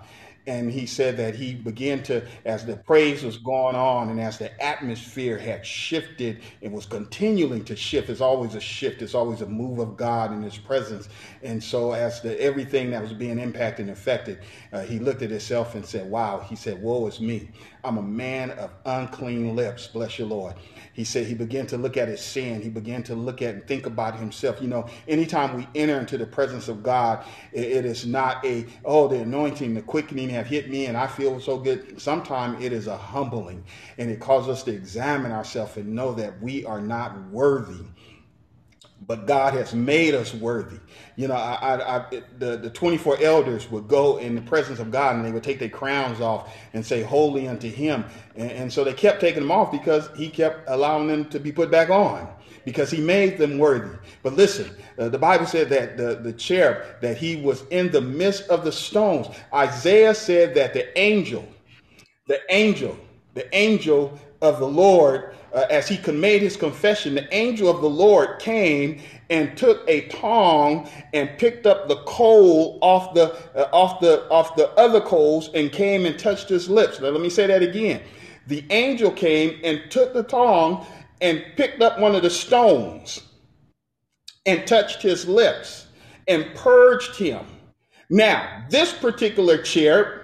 And 0.47 0.71
he 0.71 0.85
said 0.87 1.17
that 1.17 1.35
he 1.35 1.53
began 1.53 2.03
to, 2.03 2.25
as 2.45 2.65
the 2.65 2.77
praise 2.77 3.23
was 3.23 3.37
going 3.37 3.75
on 3.75 4.09
and 4.09 4.19
as 4.19 4.37
the 4.39 4.61
atmosphere 4.63 5.37
had 5.37 5.65
shifted, 5.65 6.41
it 6.61 6.71
was 6.71 6.85
continuing 6.85 7.63
to 7.65 7.75
shift. 7.75 8.09
It's 8.09 8.21
always 8.21 8.55
a 8.55 8.59
shift, 8.59 9.01
it's 9.01 9.15
always 9.15 9.41
a 9.41 9.47
move 9.47 9.79
of 9.79 9.97
God 9.97 10.33
in 10.33 10.41
his 10.41 10.57
presence. 10.57 11.09
And 11.43 11.63
so, 11.63 11.93
as 11.93 12.21
the 12.21 12.39
everything 12.41 12.91
that 12.91 13.01
was 13.01 13.13
being 13.13 13.39
impacted 13.39 13.87
and 13.87 13.91
affected, 13.93 14.39
uh, 14.73 14.81
he 14.81 14.99
looked 14.99 15.21
at 15.21 15.29
himself 15.29 15.75
and 15.75 15.85
said, 15.85 16.09
Wow, 16.09 16.39
he 16.39 16.55
said, 16.55 16.81
Woe 16.81 17.07
is 17.07 17.19
me. 17.19 17.49
I'm 17.83 17.97
a 17.97 18.03
man 18.03 18.51
of 18.51 18.71
unclean 18.85 19.55
lips. 19.55 19.87
Bless 19.87 20.19
you, 20.19 20.25
Lord 20.25 20.55
he 20.93 21.05
said 21.05 21.25
he 21.25 21.33
began 21.33 21.67
to 21.67 21.77
look 21.77 21.95
at 21.95 22.07
his 22.09 22.21
sin. 22.21 22.61
He 22.61 22.69
began 22.69 23.01
to 23.03 23.15
look 23.15 23.41
at 23.41 23.55
and 23.55 23.67
think 23.67 23.85
about 23.85 24.17
himself. 24.17 24.61
You 24.61 24.67
know, 24.67 24.87
anytime 25.07 25.55
we 25.55 25.67
enter 25.73 25.97
into 25.97 26.17
the 26.17 26.25
presence 26.25 26.67
of 26.67 26.83
God, 26.83 27.23
it, 27.53 27.65
it 27.65 27.85
is 27.85 28.05
not 28.05 28.43
a, 28.45 28.65
oh, 28.83 29.07
the 29.07 29.21
anointing, 29.21 29.73
the 29.73 29.81
quickening 29.81 30.29
have 30.29 30.47
hit 30.47 30.69
me 30.69 30.87
and 30.87 30.97
I 30.97 31.07
feel 31.07 31.39
so 31.39 31.57
good. 31.57 32.01
Sometimes 32.01 32.63
it 32.63 32.73
is 32.73 32.87
a 32.87 32.97
humbling 32.97 33.63
and 33.97 34.09
it 34.09 34.19
causes 34.19 34.49
us 34.49 34.63
to 34.63 34.71
examine 34.73 35.31
ourselves 35.31 35.77
and 35.77 35.95
know 35.95 36.13
that 36.13 36.41
we 36.41 36.65
are 36.65 36.81
not 36.81 37.29
worthy 37.29 37.85
but 39.11 39.27
God 39.27 39.53
has 39.55 39.75
made 39.75 40.15
us 40.15 40.33
worthy. 40.33 40.77
You 41.17 41.27
know, 41.27 41.33
I, 41.33 41.75
I, 41.75 41.97
I, 41.97 42.21
the, 42.39 42.55
the 42.55 42.69
24 42.69 43.17
elders 43.19 43.69
would 43.69 43.89
go 43.89 44.15
in 44.19 44.35
the 44.35 44.41
presence 44.41 44.79
of 44.79 44.89
God 44.89 45.17
and 45.17 45.25
they 45.25 45.33
would 45.33 45.43
take 45.43 45.59
their 45.59 45.67
crowns 45.67 46.21
off 46.21 46.55
and 46.71 46.85
say, 46.85 47.01
Holy 47.01 47.45
unto 47.45 47.69
Him. 47.69 48.05
And, 48.37 48.51
and 48.51 48.71
so 48.71 48.85
they 48.85 48.93
kept 48.93 49.19
taking 49.19 49.41
them 49.41 49.51
off 49.51 49.69
because 49.69 50.09
He 50.15 50.29
kept 50.29 50.69
allowing 50.69 51.07
them 51.07 51.25
to 51.25 51.41
be 51.41 51.51
put 51.51 51.69
back 51.69 51.89
on 51.89 52.25
because 52.63 52.89
He 52.89 53.01
made 53.01 53.37
them 53.37 53.57
worthy. 53.57 53.97
But 54.23 54.35
listen, 54.35 54.73
uh, 54.97 55.09
the 55.09 55.19
Bible 55.19 55.45
said 55.45 55.67
that 55.67 55.97
the, 55.97 56.15
the 56.15 56.31
cherub, 56.31 57.01
that 57.01 57.17
He 57.17 57.35
was 57.35 57.63
in 57.63 57.91
the 57.91 57.99
midst 57.99 58.47
of 58.47 58.63
the 58.63 58.71
stones. 58.71 59.27
Isaiah 59.53 60.15
said 60.15 60.55
that 60.55 60.73
the 60.73 60.97
angel, 60.97 61.45
the 62.27 62.39
angel, 62.49 62.97
the 63.33 63.53
angel 63.53 64.17
of 64.41 64.59
the 64.59 64.69
Lord 64.69 65.35
uh, 65.53 65.65
as 65.69 65.87
he 65.87 65.99
made 66.11 66.41
his 66.41 66.55
confession, 66.55 67.15
the 67.15 67.33
angel 67.33 67.69
of 67.69 67.81
the 67.81 67.89
Lord 67.89 68.39
came 68.39 69.01
and 69.29 69.57
took 69.57 69.83
a 69.87 70.07
tong 70.07 70.89
and 71.13 71.29
picked 71.37 71.65
up 71.65 71.87
the 71.87 71.97
coal 72.05 72.79
off 72.81 73.13
the 73.13 73.33
uh, 73.55 73.69
off 73.73 73.99
the 73.99 74.27
off 74.29 74.55
the 74.55 74.69
other 74.71 75.01
coals 75.01 75.49
and 75.53 75.71
came 75.71 76.05
and 76.05 76.17
touched 76.17 76.49
his 76.49 76.69
lips. 76.69 76.99
Now, 76.99 77.09
let 77.09 77.21
me 77.21 77.29
say 77.29 77.47
that 77.47 77.61
again. 77.61 78.01
The 78.47 78.65
angel 78.69 79.11
came 79.11 79.59
and 79.63 79.81
took 79.89 80.13
the 80.13 80.23
tong 80.23 80.85
and 81.21 81.43
picked 81.55 81.81
up 81.81 81.99
one 81.99 82.15
of 82.15 82.23
the 82.23 82.29
stones 82.29 83.21
and 84.45 84.65
touched 84.65 85.01
his 85.01 85.27
lips 85.27 85.87
and 86.27 86.45
purged 86.55 87.15
him. 87.15 87.45
Now, 88.09 88.65
this 88.69 88.93
particular 88.93 89.61
cherub 89.61 90.20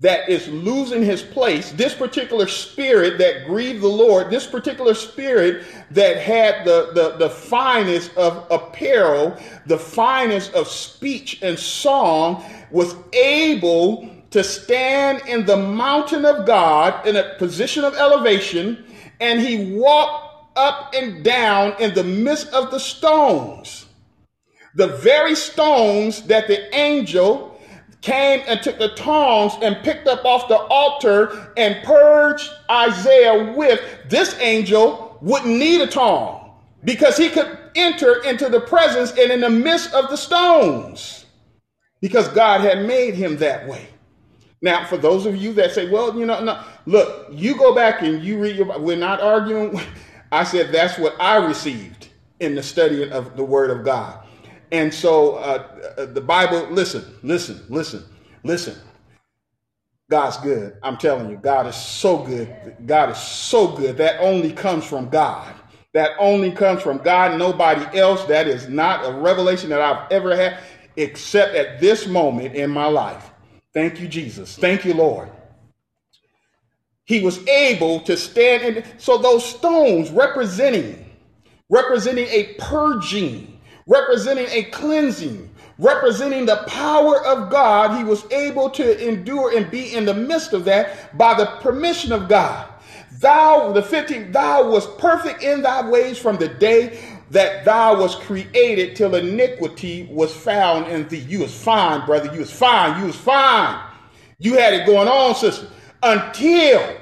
that 0.00 0.28
is 0.28 0.46
losing 0.48 1.02
his 1.02 1.22
place, 1.22 1.72
this 1.72 1.94
particular 1.94 2.46
spirit 2.46 3.16
that 3.16 3.46
grieved 3.46 3.80
the 3.80 3.88
Lord, 3.88 4.30
this 4.30 4.46
particular 4.46 4.92
spirit 4.92 5.64
that 5.90 6.18
had 6.18 6.66
the, 6.66 6.90
the, 6.92 7.16
the 7.16 7.30
finest 7.30 8.14
of 8.16 8.46
apparel, 8.50 9.38
the 9.64 9.78
finest 9.78 10.52
of 10.52 10.68
speech 10.68 11.40
and 11.42 11.58
song, 11.58 12.44
was 12.70 12.94
able 13.14 14.10
to 14.30 14.44
stand 14.44 15.26
in 15.28 15.46
the 15.46 15.56
mountain 15.56 16.26
of 16.26 16.44
God 16.44 17.06
in 17.06 17.16
a 17.16 17.34
position 17.38 17.82
of 17.82 17.94
elevation, 17.94 18.84
and 19.20 19.40
he 19.40 19.72
walked 19.78 20.58
up 20.58 20.92
and 20.94 21.24
down 21.24 21.74
in 21.80 21.94
the 21.94 22.04
midst 22.04 22.48
of 22.48 22.70
the 22.70 22.80
stones. 22.80 23.86
The 24.74 24.88
very 24.88 25.34
stones 25.34 26.22
that 26.24 26.48
the 26.48 26.74
angel 26.76 27.55
came 28.06 28.40
and 28.46 28.62
took 28.62 28.78
the 28.78 28.90
tongs 28.90 29.54
and 29.62 29.76
picked 29.82 30.06
up 30.06 30.24
off 30.24 30.46
the 30.46 30.56
altar 30.56 31.52
and 31.56 31.82
purged 31.82 32.48
Isaiah 32.70 33.52
with, 33.52 33.80
this 34.08 34.38
angel 34.38 35.18
wouldn't 35.20 35.56
need 35.56 35.80
a 35.80 35.88
tong 35.88 36.52
because 36.84 37.16
he 37.16 37.28
could 37.28 37.58
enter 37.74 38.22
into 38.22 38.48
the 38.48 38.60
presence 38.60 39.10
and 39.18 39.32
in 39.32 39.40
the 39.40 39.50
midst 39.50 39.92
of 39.92 40.08
the 40.08 40.16
stones 40.16 41.26
because 42.00 42.28
God 42.28 42.60
had 42.60 42.86
made 42.86 43.14
him 43.14 43.38
that 43.38 43.66
way. 43.66 43.88
Now, 44.62 44.86
for 44.86 44.96
those 44.96 45.26
of 45.26 45.34
you 45.34 45.52
that 45.54 45.72
say, 45.72 45.90
well, 45.90 46.16
you 46.16 46.26
know, 46.26 46.42
no, 46.44 46.62
look, 46.86 47.26
you 47.32 47.58
go 47.58 47.74
back 47.74 48.02
and 48.02 48.22
you 48.22 48.38
read 48.38 48.54
your, 48.54 48.78
we're 48.78 48.96
not 48.96 49.20
arguing. 49.20 49.80
I 50.30 50.44
said 50.44 50.70
that's 50.70 50.96
what 50.96 51.20
I 51.20 51.44
received 51.44 52.08
in 52.38 52.54
the 52.54 52.62
study 52.62 53.10
of 53.10 53.36
the 53.36 53.44
word 53.44 53.70
of 53.70 53.84
God. 53.84 54.25
And 54.72 54.92
so 54.92 55.36
uh, 55.36 55.66
uh, 55.98 56.06
the 56.06 56.20
Bible, 56.20 56.68
listen, 56.70 57.04
listen, 57.22 57.62
listen, 57.68 58.04
listen. 58.44 58.76
God's 60.10 60.36
good. 60.38 60.76
I'm 60.82 60.96
telling 60.96 61.30
you, 61.30 61.36
God 61.36 61.66
is 61.66 61.76
so 61.76 62.18
good. 62.18 62.76
God 62.86 63.10
is 63.10 63.18
so 63.18 63.68
good. 63.68 63.96
That 63.96 64.20
only 64.20 64.52
comes 64.52 64.84
from 64.84 65.08
God. 65.08 65.54
That 65.94 66.12
only 66.18 66.52
comes 66.52 66.82
from 66.82 66.98
God, 66.98 67.38
nobody 67.38 67.98
else. 67.98 68.24
That 68.26 68.46
is 68.46 68.68
not 68.68 69.04
a 69.04 69.12
revelation 69.18 69.70
that 69.70 69.80
I've 69.80 70.10
ever 70.12 70.36
had, 70.36 70.58
except 70.96 71.54
at 71.54 71.80
this 71.80 72.06
moment 72.06 72.54
in 72.54 72.70
my 72.70 72.86
life. 72.86 73.30
Thank 73.74 74.00
you, 74.00 74.06
Jesus. 74.08 74.56
Thank 74.56 74.84
you, 74.84 74.94
Lord. 74.94 75.30
He 77.04 77.20
was 77.20 77.46
able 77.48 78.00
to 78.00 78.16
stand 78.16 78.76
in. 78.76 78.84
So 78.98 79.18
those 79.18 79.44
stones 79.44 80.10
representing, 80.10 81.04
representing 81.70 82.26
a 82.26 82.54
purging, 82.58 83.55
representing 83.86 84.46
a 84.50 84.64
cleansing, 84.64 85.48
representing 85.78 86.46
the 86.46 86.64
power 86.66 87.24
of 87.24 87.50
God, 87.50 87.96
he 87.96 88.04
was 88.04 88.30
able 88.32 88.68
to 88.70 89.08
endure 89.08 89.56
and 89.56 89.70
be 89.70 89.94
in 89.94 90.04
the 90.04 90.14
midst 90.14 90.52
of 90.52 90.64
that 90.64 91.16
by 91.16 91.34
the 91.34 91.46
permission 91.60 92.12
of 92.12 92.28
God. 92.28 92.68
Thou, 93.20 93.72
the 93.72 93.82
15th, 93.82 94.32
thou 94.32 94.68
was 94.68 94.86
perfect 94.96 95.42
in 95.42 95.62
thy 95.62 95.88
ways 95.88 96.18
from 96.18 96.36
the 96.36 96.48
day 96.48 96.98
that 97.30 97.64
thou 97.64 97.98
was 97.98 98.14
created 98.14 98.94
till 98.94 99.14
iniquity 99.14 100.08
was 100.10 100.34
found 100.34 100.86
in 100.88 101.08
thee. 101.08 101.18
You 101.18 101.40
was 101.40 101.54
fine, 101.54 102.04
brother. 102.06 102.32
You 102.32 102.40
was 102.40 102.52
fine. 102.52 103.00
You 103.00 103.06
was 103.06 103.16
fine. 103.16 103.82
You 104.38 104.54
had 104.54 104.74
it 104.74 104.86
going 104.86 105.08
on, 105.08 105.34
sister, 105.34 105.66
until 106.02 106.98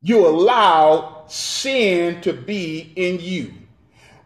you 0.00 0.26
allowed 0.26 1.24
sin 1.28 2.20
to 2.20 2.32
be 2.32 2.92
in 2.94 3.18
you 3.20 3.52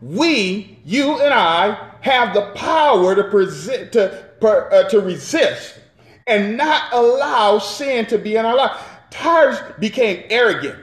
we, 0.01 0.79
you 0.85 1.21
and 1.21 1.35
I, 1.35 1.91
have 2.01 2.33
the 2.35 2.53
power 2.55 3.15
to 3.15 3.25
present 3.25 3.93
to 3.93 4.31
uh, 4.43 4.89
to 4.89 5.01
resist 5.01 5.79
and 6.27 6.57
not 6.57 6.93
allow 6.93 7.59
sin 7.59 8.07
to 8.07 8.19
be 8.19 8.37
in 8.37 8.47
our 8.47 8.57
life. 8.57 8.81
Tyrus 9.11 9.61
became 9.79 10.25
arrogant. 10.31 10.79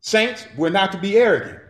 Saints, 0.00 0.46
we're 0.56 0.70
not 0.70 0.90
to 0.92 0.98
be 0.98 1.16
arrogant. 1.16 1.60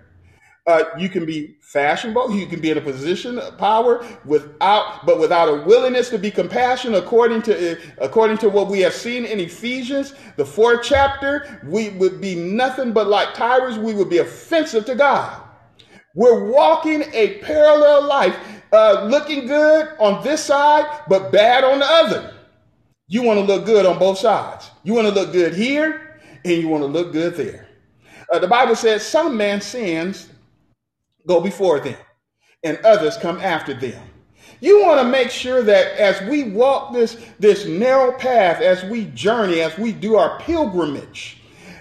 Uh, 0.67 0.85
you 0.99 1.09
can 1.09 1.27
be 1.27 1.57
fashionable. 1.61 2.31
You 2.31 2.47
can 2.47 2.61
be 2.61 2.71
in 2.71 2.79
a 2.79 2.81
position 2.81 3.39
of 3.39 3.57
power 3.59 4.07
without, 4.25 5.07
but 5.07 5.19
without 5.19 5.49
a 5.49 5.63
willingness 5.65 6.11
to 6.11 6.19
be 6.19 6.31
compassionate. 6.31 7.03
According 7.03 7.43
to 7.43 7.79
according 7.99 8.39
to 8.39 8.49
what 8.49 8.69
we 8.69 8.81
have 8.81 8.93
seen 8.93 9.25
in 9.25 9.41
Ephesians, 9.41 10.15
the 10.37 10.45
fourth 10.45 10.83
chapter, 10.83 11.61
we 11.67 11.89
would 11.91 12.21
be 12.21 12.35
nothing 12.35 12.93
but 12.93 13.09
like 13.09 13.35
Tyrus. 13.35 13.79
We 13.79 13.95
would 13.95 14.11
be 14.11 14.19
offensive 14.19 14.85
to 14.87 14.95
God. 14.95 15.48
We're 16.15 16.51
walking 16.51 17.05
a 17.13 17.39
parallel 17.39 18.07
life, 18.07 18.37
uh, 18.73 19.05
looking 19.05 19.47
good 19.47 19.89
on 19.99 20.23
this 20.25 20.45
side, 20.45 21.03
but 21.09 21.31
bad 21.31 21.65
on 21.65 21.79
the 21.79 21.87
other. 21.87 22.35
You 23.07 23.23
want 23.23 23.41
to 23.41 23.45
look 23.45 23.65
good 23.65 23.87
on 23.87 23.99
both 23.99 24.19
sides. 24.19 24.71
You 24.85 24.95
want 24.95 25.09
to 25.09 25.15
look 25.15 25.33
good 25.33 25.55
here, 25.55 26.21
and 26.45 26.55
you 26.61 26.69
want 26.69 26.83
to 26.83 26.89
look 26.89 27.13
good 27.13 27.35
there. 27.35 27.69
Uh, 28.33 28.39
the 28.39 28.49
Bible 28.49 28.77
says 28.77 29.07
some 29.07 29.37
man's 29.37 29.65
sins 29.65 30.29
go 31.27 31.41
before 31.41 31.81
them, 31.81 31.97
and 32.65 32.79
others 32.85 33.17
come 33.17 33.39
after 33.41 33.73
them. 33.73 34.03
You 34.61 34.83
want 34.83 35.01
to 35.01 35.07
make 35.07 35.31
sure 35.31 35.63
that 35.63 35.99
as 35.99 36.21
we 36.29 36.51
walk 36.51 36.93
this, 36.93 37.17
this 37.39 37.67
narrow 37.67 38.13
path, 38.13 38.61
as 38.61 38.83
we 38.85 39.05
journey, 39.07 39.61
as 39.61 39.77
we 39.79 39.93
do 39.93 40.17
our 40.17 40.39
pilgrimage, 40.41 41.39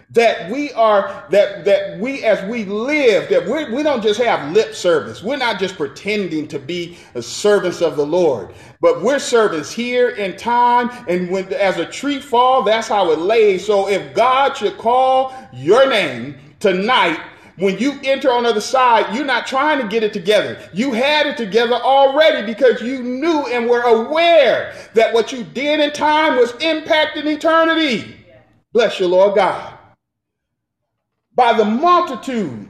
that 0.09 0.49
we 0.49 0.71
are 0.71 1.25
that 1.29 1.65
that 1.65 1.99
we 1.99 2.23
as 2.23 2.41
we 2.49 2.63
live 2.63 3.27
that 3.29 3.45
we, 3.45 3.75
we 3.75 3.83
don't 3.83 4.01
just 4.01 4.19
have 4.19 4.53
lip 4.53 4.73
service 4.73 5.21
we're 5.21 5.35
not 5.35 5.59
just 5.59 5.75
pretending 5.75 6.47
to 6.47 6.57
be 6.57 6.97
a 7.15 7.21
servants 7.21 7.81
of 7.81 7.97
the 7.97 8.05
lord 8.05 8.53
but 8.79 9.01
we're 9.01 9.19
servants 9.19 9.69
here 9.69 10.09
in 10.09 10.37
time 10.37 10.89
and 11.09 11.29
when 11.29 11.51
as 11.53 11.77
a 11.77 11.85
tree 11.85 12.21
fall 12.21 12.63
that's 12.63 12.87
how 12.87 13.11
it 13.11 13.19
lays 13.19 13.65
so 13.65 13.89
if 13.89 14.13
god 14.15 14.55
should 14.55 14.77
call 14.77 15.33
your 15.51 15.89
name 15.89 16.35
tonight 16.59 17.19
when 17.57 17.79
you 17.79 17.99
enter 18.03 18.31
on 18.31 18.43
the 18.43 18.49
other 18.49 18.61
side, 18.61 19.15
you're 19.15 19.25
not 19.25 19.47
trying 19.47 19.81
to 19.81 19.87
get 19.87 20.03
it 20.03 20.13
together. 20.13 20.59
You 20.73 20.93
had 20.93 21.25
it 21.25 21.37
together 21.37 21.73
already 21.73 22.45
because 22.45 22.81
you 22.81 23.01
knew 23.01 23.47
and 23.47 23.67
were 23.67 23.81
aware 23.81 24.75
that 24.93 25.11
what 25.11 25.31
you 25.31 25.43
did 25.43 25.79
in 25.79 25.91
time 25.91 26.37
was 26.37 26.51
impacting 26.53 27.25
eternity. 27.25 28.15
Bless 28.73 28.99
you, 28.99 29.07
Lord 29.07 29.33
God. 29.35 29.76
By 31.37 31.53
the 31.53 31.65
multitude 31.65 32.67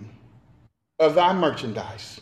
of 1.00 1.16
thy 1.16 1.32
merchandise, 1.32 2.20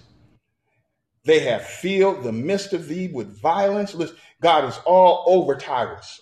they 1.24 1.40
have 1.40 1.66
filled 1.66 2.24
the 2.24 2.32
midst 2.32 2.72
of 2.72 2.88
thee 2.88 3.08
with 3.08 3.42
violence. 3.42 3.96
Listen, 3.96 4.16
God 4.44 4.70
is 4.70 4.80
all 4.86 5.24
over 5.26 5.56
Tyrus, 5.56 6.22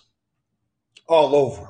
all 1.06 1.36
over 1.36 1.68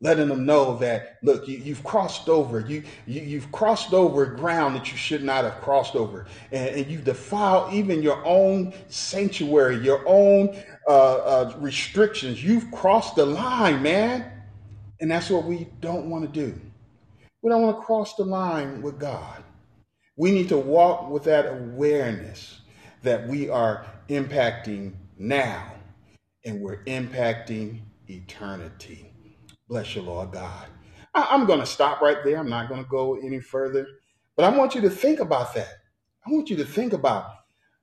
letting 0.00 0.28
them 0.28 0.44
know 0.44 0.76
that 0.78 1.18
look 1.24 1.46
you, 1.48 1.74
have 1.74 1.82
crossed 1.82 2.28
over 2.28 2.60
you, 2.60 2.84
you 3.06 3.40
have 3.40 3.50
crossed 3.52 3.92
over 3.92 4.26
ground 4.26 4.76
that 4.76 4.90
you 4.90 4.96
should 4.96 5.22
not 5.22 5.44
have 5.44 5.60
crossed 5.60 5.96
over. 5.96 6.26
And, 6.52 6.68
and 6.76 6.86
you've 6.88 7.04
defiled 7.04 7.72
even 7.72 8.00
your 8.00 8.24
own 8.24 8.74
sanctuary 8.88 9.78
your 9.78 10.02
own 10.06 10.56
uh, 10.88 11.14
uh, 11.16 11.56
restrictions. 11.58 12.44
You've 12.44 12.70
crossed 12.70 13.16
the 13.16 13.26
line 13.26 13.82
man. 13.82 14.28
And 15.00 15.10
that's 15.10 15.30
what 15.30 15.44
we 15.44 15.68
don't 15.80 16.08
want 16.08 16.32
to 16.32 16.40
do 16.40 16.60
we 17.42 17.50
don't 17.50 17.62
want 17.62 17.76
to 17.76 17.82
cross 17.82 18.14
the 18.16 18.24
line 18.24 18.82
with 18.82 18.98
god 18.98 19.42
we 20.16 20.30
need 20.32 20.48
to 20.48 20.58
walk 20.58 21.10
with 21.10 21.24
that 21.24 21.46
awareness 21.46 22.60
that 23.02 23.26
we 23.28 23.48
are 23.50 23.86
impacting 24.08 24.92
now 25.18 25.72
and 26.44 26.60
we're 26.60 26.84
impacting 26.84 27.80
eternity 28.08 29.12
Bless 29.68 29.96
you, 29.96 30.02
Lord 30.02 30.32
God. 30.32 30.66
I, 31.14 31.34
am 31.34 31.46
going 31.46 31.60
to 31.60 31.66
stop 31.66 32.02
right 32.02 32.18
there. 32.24 32.38
I'm 32.38 32.50
not 32.50 32.68
going 32.68 32.84
to 32.84 32.90
go 32.90 33.16
any 33.16 33.40
further. 33.40 33.86
But 34.36 34.44
I 34.44 34.56
want 34.56 34.74
you 34.74 34.82
to 34.82 34.90
think 34.90 35.18
about 35.20 35.54
that. 35.54 35.72
I 36.26 36.30
want 36.30 36.50
you 36.50 36.56
to 36.56 36.64
think 36.64 36.92
about 36.92 37.26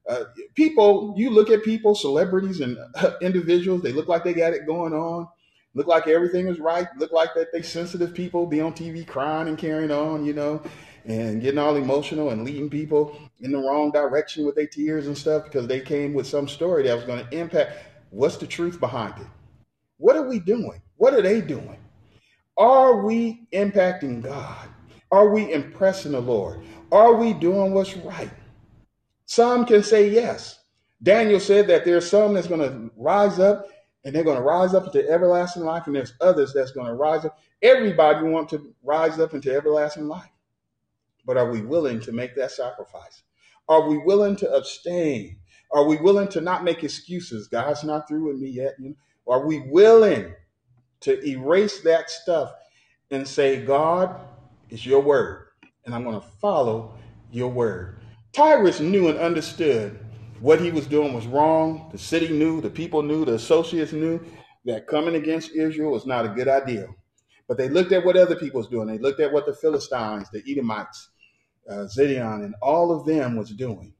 uh, 0.08 0.26
people. 0.56 1.16
You 1.18 1.32
look 1.32 1.50
at 1.50 1.64
people, 1.64 1.96
celebrities, 1.96 2.62
and 2.62 2.78
uh, 2.96 3.14
individuals. 3.24 3.82
They 3.82 3.92
look 3.92 4.08
like 4.08 4.24
they 4.24 4.36
got 4.36 4.54
it 4.54 4.68
going 4.68 4.94
on. 4.94 5.28
Look 5.76 5.88
like 5.88 6.08
everything 6.08 6.48
is 6.48 6.60
right. 6.60 6.88
Look 6.98 7.12
like 7.12 7.34
that 7.36 7.52
they 7.54 7.62
sensitive 7.62 8.14
people 8.14 8.46
be 8.46 8.62
on 8.62 8.74
TV 8.74 9.06
crying 9.06 9.48
and 9.48 9.58
carrying 9.58 9.92
on, 9.92 10.26
you 10.26 10.34
know, 10.34 10.62
and 11.06 11.42
getting 11.42 11.60
all 11.60 11.76
emotional 11.76 12.30
and 12.30 12.44
leading 12.44 12.70
people 12.70 13.20
in 13.42 13.52
the 13.52 13.58
wrong 13.58 13.92
direction 13.92 14.46
with 14.46 14.56
their 14.56 14.68
tears 14.68 15.08
and 15.08 15.18
stuff 15.18 15.44
because 15.44 15.68
they 15.68 15.80
came 15.80 16.14
with 16.14 16.28
some 16.28 16.48
story 16.48 16.84
that 16.84 16.96
was 16.96 17.06
going 17.06 17.24
to 17.26 17.38
impact. 17.38 17.78
What's 18.10 18.38
the 18.38 18.48
truth 18.48 18.80
behind 18.80 19.14
it? 19.20 19.28
What 19.98 20.16
are 20.16 20.28
we 20.28 20.40
doing? 20.40 20.82
What 20.98 21.14
are 21.14 21.22
they 21.22 21.42
doing? 21.42 21.78
Are 22.58 23.06
we 23.06 23.48
impacting 23.54 24.24
God? 24.24 24.68
Are 25.12 25.30
we 25.30 25.54
impressing 25.54 26.12
the 26.12 26.20
Lord? 26.20 26.62
Are 26.92 27.16
we 27.16 27.34
doing 27.34 27.74
what's 27.74 27.96
right? 27.98 28.32
Some 29.26 29.66
can 29.66 29.84
say 29.84 30.10
yes. 30.10 30.60
Daniel 31.02 31.40
said 31.40 31.68
that 31.68 31.86
there's 31.86 32.10
some 32.10 32.34
that's 32.34 32.48
going 32.48 32.60
to 32.60 32.92
rise 32.98 33.40
up 33.40 33.68
and 34.04 34.16
they're 34.16 34.24
going 34.24 34.38
to 34.38 34.44
rise 34.44 34.74
up 34.74 34.86
into 34.86 35.08
everlasting 35.10 35.64
life, 35.64 35.88
and 35.88 35.96
there's 35.96 36.14
others 36.22 36.54
that's 36.54 36.72
going 36.72 36.88
to 36.88 36.94
rise 36.94 37.26
up. 37.26 37.38
Everybody 37.62 38.28
wants 38.28 38.52
to 38.52 38.74
rise 38.84 39.20
up 39.20 39.34
into 39.34 39.54
everlasting 39.54 40.08
life. 40.08 40.32
But 41.26 41.38
are 41.38 41.52
we 41.52 41.62
willing 41.62 42.00
to 42.02 42.12
make 42.12 42.36
that 42.36 42.52
sacrifice? 42.52 43.24
Are 43.68 43.88
we 43.88 43.98
willing 43.98 44.36
to 44.38 44.52
abstain? 44.52 45.38
Are 45.72 45.84
we 45.84 45.98
willing 45.98 46.30
to 46.30 46.42
not 46.42 46.64
make 46.64 46.84
excuses? 46.84 47.48
God's 47.48 47.84
not 47.84 48.08
through 48.08 48.30
with 48.30 48.38
me 48.38 48.50
yet. 48.50 48.76
You 48.80 48.90
know? 48.90 48.96
Are 49.28 49.46
we 49.46 49.60
willing 49.60 50.34
to 51.02 51.24
erase 51.26 51.82
that 51.82 52.10
stuff 52.10 52.54
and 53.12 53.28
say, 53.28 53.64
God, 53.64 54.20
it's 54.70 54.86
your 54.86 55.02
word, 55.02 55.48
and 55.86 55.94
I'm 55.94 56.04
going 56.04 56.20
to 56.20 56.28
follow 56.42 56.94
your 57.32 57.50
word. 57.50 57.98
Tyrus 58.34 58.80
knew 58.80 59.08
and 59.08 59.18
understood 59.18 60.00
what 60.42 60.62
he 60.62 60.72
was 60.72 60.88
doing 60.88 61.14
was 61.14 61.28
wrong. 61.28 61.90
The 61.92 61.98
city 61.98 62.30
knew, 62.30 62.62
the 62.62 62.70
people 62.70 63.02
knew, 63.02 63.26
the 63.26 63.36
associates 63.36 63.94
knew 63.94 64.20
that 64.66 64.88
coming 64.88 65.16
against 65.16 65.52
Israel 65.52 65.92
was 65.92 66.06
not 66.06 66.26
a 66.26 66.30
good 66.30 66.48
idea. 66.48 66.88
But 67.48 67.58
they 67.58 67.70
looked 67.70 67.92
at 67.92 68.06
what 68.06 68.18
other 68.18 68.36
people 68.36 68.60
was 68.60 68.70
doing. 68.70 68.88
They 68.88 69.00
looked 69.00 69.20
at 69.20 69.32
what 69.32 69.46
the 69.46 69.54
Philistines, 69.54 70.30
the 70.32 70.44
Edomites, 70.48 71.10
uh, 71.70 71.88
Zidon, 71.98 72.46
and 72.46 72.56
all 72.62 72.92
of 72.92 73.06
them 73.06 73.36
was 73.36 73.52
doing 73.52 73.94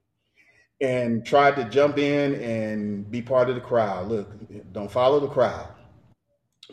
and 0.82 1.26
tried 1.26 1.56
to 1.58 1.66
jump 1.66 1.98
in 1.98 2.36
and 2.36 3.10
be 3.10 3.22
part 3.22 3.50
of 3.50 3.56
the 3.56 3.62
crowd. 3.62 4.08
Look, 4.08 4.32
don't 4.72 4.92
follow 4.92 5.20
the 5.20 5.28
crowd. 5.28 5.68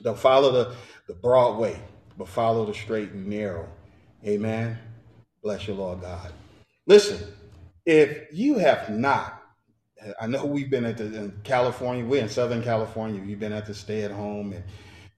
Don't 0.02 0.18
follow 0.18 0.52
the, 0.52 0.74
the 1.08 1.14
broad 1.14 1.58
way, 1.58 1.80
but 2.16 2.28
follow 2.28 2.66
the 2.66 2.74
straight 2.74 3.10
and 3.10 3.26
narrow. 3.26 3.68
Amen. 4.24 4.78
Bless 5.42 5.66
you, 5.66 5.74
Lord 5.74 6.02
God. 6.02 6.32
Listen, 6.86 7.32
if 7.84 8.32
you 8.32 8.58
have 8.58 8.90
not, 8.90 9.35
I 10.20 10.26
know 10.26 10.44
we've 10.44 10.70
been 10.70 10.84
at 10.84 10.96
the 10.96 11.04
in 11.04 11.40
California, 11.44 12.04
we're 12.04 12.22
in 12.22 12.28
Southern 12.28 12.62
California, 12.62 13.22
you've 13.24 13.40
been 13.40 13.52
at 13.52 13.66
the 13.66 13.74
stay 13.74 14.02
at 14.02 14.10
home 14.10 14.52
and, 14.52 14.64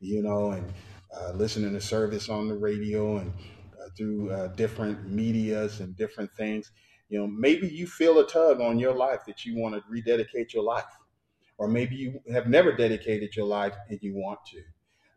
you 0.00 0.22
know, 0.22 0.52
and 0.52 0.72
uh, 1.16 1.32
listening 1.32 1.72
to 1.72 1.80
service 1.80 2.28
on 2.28 2.48
the 2.48 2.54
radio 2.54 3.18
and 3.18 3.32
uh, 3.80 3.88
through 3.96 4.30
uh, 4.30 4.48
different 4.48 5.10
medias 5.10 5.80
and 5.80 5.96
different 5.96 6.30
things. 6.36 6.70
You 7.08 7.18
know, 7.20 7.26
maybe 7.26 7.68
you 7.68 7.86
feel 7.86 8.18
a 8.18 8.26
tug 8.26 8.60
on 8.60 8.78
your 8.78 8.94
life 8.94 9.20
that 9.26 9.44
you 9.44 9.56
want 9.56 9.74
to 9.74 9.82
rededicate 9.88 10.52
your 10.52 10.62
life 10.62 10.84
or 11.58 11.68
maybe 11.68 11.96
you 11.96 12.20
have 12.32 12.46
never 12.46 12.72
dedicated 12.72 13.34
your 13.36 13.46
life 13.46 13.74
and 13.90 13.98
you 14.00 14.14
want 14.14 14.38
to. 14.46 14.62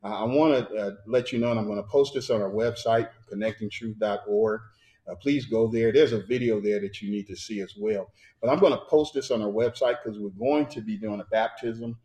I 0.04 0.24
want 0.24 0.68
to 0.68 0.76
uh, 0.76 0.92
let 1.06 1.32
you 1.32 1.38
know, 1.38 1.52
and 1.52 1.60
I'm 1.60 1.68
going 1.68 1.78
to 1.78 1.88
post 1.88 2.16
this 2.16 2.32
on 2.32 2.42
our 2.42 2.50
website, 2.50 3.10
connectingtruth.org. 3.32 4.62
Uh, 5.10 5.16
please 5.16 5.46
go 5.46 5.68
there. 5.68 5.92
There's 5.92 6.14
a 6.14 6.22
video 6.22 6.60
there 6.60 6.80
that 6.80 7.02
you 7.02 7.12
need 7.12 7.28
to 7.28 7.36
see 7.36 7.62
as 7.62 7.74
well. 7.78 8.12
But 8.42 8.50
I'm 8.50 8.60
going 8.60 8.74
to 8.74 8.86
post 8.86 9.14
this 9.14 9.32
on 9.32 9.42
our 9.42 9.50
website 9.50 9.98
because 10.04 10.20
we're 10.20 10.30
going 10.30 10.68
to 10.68 10.82
be 10.82 10.98
doing 10.98 11.20
a 11.20 11.26
baptism 11.26 11.98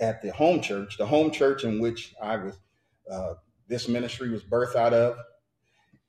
at 0.00 0.22
the 0.22 0.32
home 0.32 0.60
church, 0.60 0.96
the 0.96 1.06
home 1.06 1.30
church 1.30 1.64
in 1.64 1.80
which 1.80 2.14
I 2.22 2.36
was, 2.36 2.58
uh, 3.10 3.34
this 3.68 3.88
ministry 3.88 4.30
was 4.30 4.42
birthed 4.42 4.76
out 4.76 4.94
of. 4.94 5.16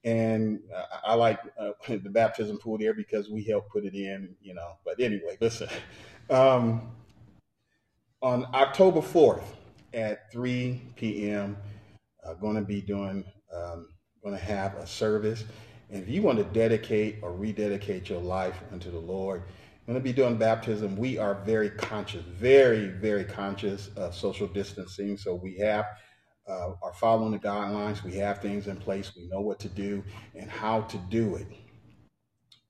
And 0.04 0.60
uh, 0.74 0.86
I 1.04 1.16
like 1.16 1.40
uh, 1.60 1.72
the 1.88 2.10
baptism 2.10 2.58
pool 2.58 2.78
there 2.78 2.94
because 2.94 3.30
we 3.30 3.44
helped 3.44 3.72
put 3.72 3.86
it 3.86 3.96
in, 3.96 4.36
you 4.42 4.54
know. 4.54 4.78
But 4.86 5.00
anyway, 5.00 5.38
listen. 5.42 5.68
Um, 6.30 6.92
on 8.22 8.48
October 8.54 9.02
4th 9.02 9.44
at 9.94 10.32
3 10.32 10.82
p.m., 10.96 11.58
uh, 12.26 12.34
going 12.34 12.56
to 12.56 12.62
be 12.62 12.82
doing, 12.82 13.24
um, 13.54 13.90
going 14.26 14.36
to 14.36 14.44
have 14.44 14.76
a 14.76 14.88
service. 14.88 15.46
And 15.92 16.02
if 16.02 16.10
you 16.10 16.24
want 16.24 16.40
to 16.40 16.44
dedicate 16.46 17.20
or 17.22 17.32
rededicate 17.32 18.10
your 18.10 18.20
life 18.20 18.58
unto 18.72 18.90
the 18.90 18.98
Lord, 18.98 19.44
going 19.86 20.00
to 20.00 20.04
be 20.04 20.14
doing 20.14 20.36
baptism. 20.36 20.98
We 20.98 21.20
are 21.20 21.36
very 21.46 21.70
conscious, 21.70 22.24
very, 22.24 22.88
very 22.88 23.24
conscious 23.24 23.90
of 23.96 24.16
social 24.16 24.48
distancing. 24.48 25.16
So 25.16 25.36
we 25.36 25.58
have 25.60 25.86
uh, 26.48 26.72
are 26.82 26.94
following 27.00 27.32
the 27.32 27.40
guidelines. 27.40 28.04
We 28.04 28.16
have 28.16 28.40
things 28.40 28.68
in 28.68 28.78
place. 28.78 29.12
We 29.16 29.28
know 29.28 29.42
what 29.42 29.60
to 29.60 29.70
do 29.70 30.04
and 30.36 30.50
how 30.50 30.82
to 30.82 30.98
do 31.10 31.36
it. 31.36 31.48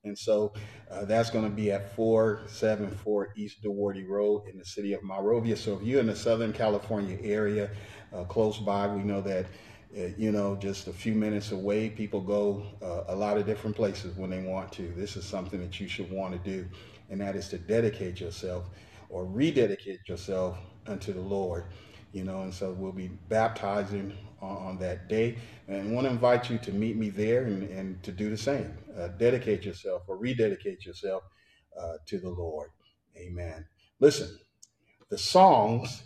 And 0.04 0.16
so 0.16 0.52
uh, 0.90 1.04
that's 1.06 1.30
going 1.30 1.44
to 1.44 1.50
be 1.50 1.72
at 1.72 1.94
474 1.96 3.32
East 3.36 3.62
Duarte 3.62 4.04
Road 4.04 4.44
in 4.50 4.58
the 4.58 4.64
city 4.64 4.92
of 4.92 5.02
Monrovia. 5.02 5.56
So 5.56 5.74
if 5.74 5.82
you're 5.82 6.00
in 6.00 6.06
the 6.06 6.16
Southern 6.16 6.52
California 6.52 7.18
area, 7.22 7.70
uh, 8.14 8.24
close 8.24 8.58
by, 8.58 8.86
we 8.86 9.02
know 9.02 9.20
that, 9.22 9.46
you 9.92 10.32
know, 10.32 10.56
just 10.56 10.88
a 10.88 10.92
few 10.92 11.14
minutes 11.14 11.52
away, 11.52 11.88
people 11.90 12.20
go 12.20 12.66
uh, 12.82 13.12
a 13.12 13.16
lot 13.16 13.38
of 13.38 13.46
different 13.46 13.76
places 13.76 14.16
when 14.16 14.30
they 14.30 14.40
want 14.40 14.72
to. 14.72 14.92
This 14.96 15.16
is 15.16 15.24
something 15.24 15.60
that 15.60 15.80
you 15.80 15.88
should 15.88 16.10
want 16.10 16.32
to 16.32 16.50
do, 16.50 16.66
and 17.08 17.20
that 17.20 17.36
is 17.36 17.48
to 17.48 17.58
dedicate 17.58 18.20
yourself 18.20 18.64
or 19.08 19.24
rededicate 19.24 20.08
yourself 20.08 20.58
unto 20.86 21.12
the 21.12 21.20
Lord. 21.20 21.64
You 22.12 22.24
know, 22.24 22.42
and 22.42 22.52
so 22.52 22.72
we'll 22.72 22.92
be 22.92 23.08
baptizing 23.28 24.16
on, 24.40 24.56
on 24.56 24.78
that 24.78 25.08
day. 25.08 25.36
And 25.68 25.88
I 25.88 25.92
want 25.92 26.06
to 26.06 26.10
invite 26.10 26.50
you 26.50 26.58
to 26.58 26.72
meet 26.72 26.96
me 26.96 27.10
there 27.10 27.44
and, 27.44 27.68
and 27.70 28.02
to 28.02 28.12
do 28.12 28.30
the 28.30 28.36
same. 28.36 28.76
Uh, 28.98 29.08
dedicate 29.08 29.64
yourself 29.64 30.02
or 30.06 30.16
rededicate 30.16 30.84
yourself 30.86 31.24
uh, 31.78 31.94
to 32.06 32.18
the 32.18 32.30
Lord. 32.30 32.70
Amen. 33.16 33.66
Listen, 34.00 34.38
the 35.10 35.18
songs 35.18 36.02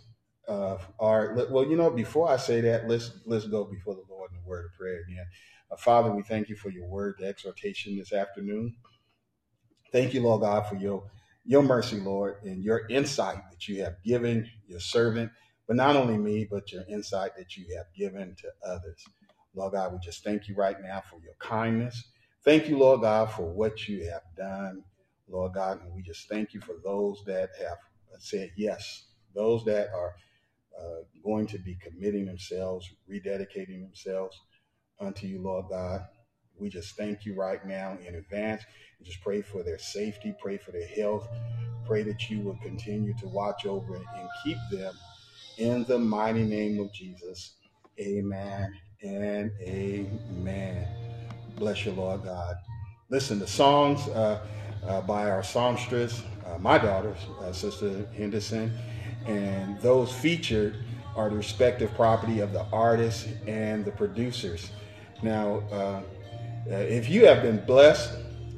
uh, 0.51 0.79
are 0.99 1.35
well. 1.51 1.67
You 1.67 1.77
know, 1.77 1.91
before 1.91 2.31
I 2.31 2.37
say 2.37 2.61
that, 2.63 2.89
let's 2.89 3.13
let's 3.27 3.47
go 3.47 3.65
before 3.65 3.95
the 3.95 4.05
Lord 4.11 4.33
in 4.33 4.39
the 4.39 4.49
word 4.49 4.67
of 4.67 4.79
prayer 4.79 5.03
again. 5.09 5.27
Uh, 5.73 5.77
Father, 5.77 6.11
we 6.13 6.23
thank 6.23 6.49
you 6.51 6.57
for 6.57 6.71
your 6.71 6.87
word, 6.87 7.17
the 7.19 7.27
exhortation 7.27 7.97
this 7.97 8.13
afternoon. 8.13 8.75
Thank 9.93 10.15
you, 10.15 10.23
Lord 10.23 10.43
God, 10.43 10.67
for 10.69 10.77
your 10.77 11.11
your 11.47 11.63
mercy, 11.63 12.01
Lord, 12.01 12.37
and 12.45 12.63
your 12.63 12.87
insight 12.89 13.39
that 13.51 13.69
you 13.69 13.83
have 13.85 14.03
given 14.05 14.51
your 14.69 14.81
servant 14.81 15.31
but 15.71 15.77
not 15.77 15.95
only 15.95 16.19
me, 16.19 16.49
but 16.51 16.73
your 16.73 16.83
insight 16.89 17.37
that 17.39 17.57
you 17.57 17.77
have 17.77 17.87
given 17.97 18.35
to 18.41 18.49
others. 18.69 19.05
Lord 19.55 19.75
God, 19.75 19.93
we 19.93 20.01
just 20.01 20.25
thank 20.25 20.49
you 20.49 20.57
right 20.57 20.77
now 20.83 21.01
for 21.09 21.21
your 21.23 21.37
kindness. 21.39 22.09
Thank 22.45 22.69
you, 22.69 22.77
Lord 22.77 23.03
God, 23.03 23.31
for 23.31 23.49
what 23.49 23.89
you 23.89 24.11
have 24.11 24.25
done, 24.37 24.83
Lord 25.29 25.55
God. 25.55 25.81
And 25.85 25.95
we 25.95 26.03
just 26.03 26.29
thank 26.29 26.55
you 26.55 26.61
for 26.61 26.75
those 26.83 27.23
that 27.27 27.51
have 27.61 27.79
said 28.19 28.51
yes, 28.57 29.05
those 29.33 29.65
that 29.67 29.91
are 29.95 30.17
uh, 30.79 31.03
going 31.25 31.47
to 31.49 31.59
be 31.59 31.77
committing 31.83 32.27
themselves, 32.27 32.89
rededicating 33.11 33.83
themselves 33.83 34.39
unto 35.01 35.27
you, 35.27 35.41
Lord 35.43 35.67
God. 35.71 36.03
We 36.59 36.69
just 36.69 36.97
thank 36.97 37.25
you 37.25 37.35
right 37.35 37.65
now 37.67 37.97
in 38.07 38.17
advance 38.17 38.63
and 38.99 39.07
just 39.07 39.23
pray 39.23 39.43
for 39.43 39.63
their 39.63 39.79
safety, 39.79 40.35
pray 40.41 40.59
for 40.59 40.73
their 40.73 40.87
health, 40.87 41.27
pray 41.87 42.03
that 42.03 42.31
you 42.31 42.41
will 42.41 42.59
continue 42.63 43.15
to 43.19 43.29
watch 43.29 43.67
over 43.67 43.97
and 43.97 44.29
keep 44.45 44.59
them 44.71 44.95
in 45.59 45.85
the 45.85 45.99
mighty 45.99 46.45
name 46.45 46.81
of 46.81 46.93
Jesus. 46.93 47.55
Amen 47.99 48.75
and 49.03 49.51
amen. 49.61 50.87
Bless 51.57 51.85
you, 51.85 51.93
Lord 51.93 52.25
God. 52.25 52.57
Listen, 53.11 53.39
the 53.39 53.47
songs 53.47 54.07
uh, 54.09 54.41
uh, 54.87 55.01
by 55.03 55.31
our 55.31 55.43
songstress, 55.43 56.23
uh, 56.47 56.59
my 56.59 56.79
daughter, 56.79 57.15
uh, 57.41 57.53
Sister 57.53 58.07
Henderson, 58.17 58.73
and 59.27 59.81
those 59.81 60.13
featured 60.13 60.77
are 61.17 61.31
the 61.31 61.37
respective 61.37 61.93
property 61.95 62.41
of 62.41 62.53
the 62.53 62.65
artists 62.73 63.29
and 63.47 63.85
the 63.85 63.91
producers. 63.91 64.71
Now, 65.23 65.63
uh, 65.71 65.75
uh, 65.75 66.03
if 66.75 67.09
you 67.09 67.27
have 67.27 67.43
been 67.43 67.65
blessed, 67.65 68.13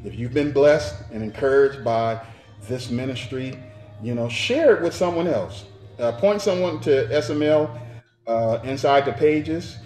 if 0.05 0.15
you've 0.17 0.35
been 0.35 0.53
blessed 0.53 0.95
and 1.13 1.23
encouraged 1.23 1.85
by 1.85 2.25
this 2.69 2.91
ministry, 2.91 3.59
you 4.03 4.15
know, 4.15 4.29
share 4.29 4.77
it 4.77 4.83
with 4.83 4.95
someone 4.95 5.27
else 5.27 5.65
uh, 5.99 6.13
point 6.13 6.43
someone 6.43 6.81
to 6.81 7.07
SML 7.09 7.81
uh, 8.27 8.59
inside 8.65 9.05
the 9.05 9.13
pages. 9.13 9.77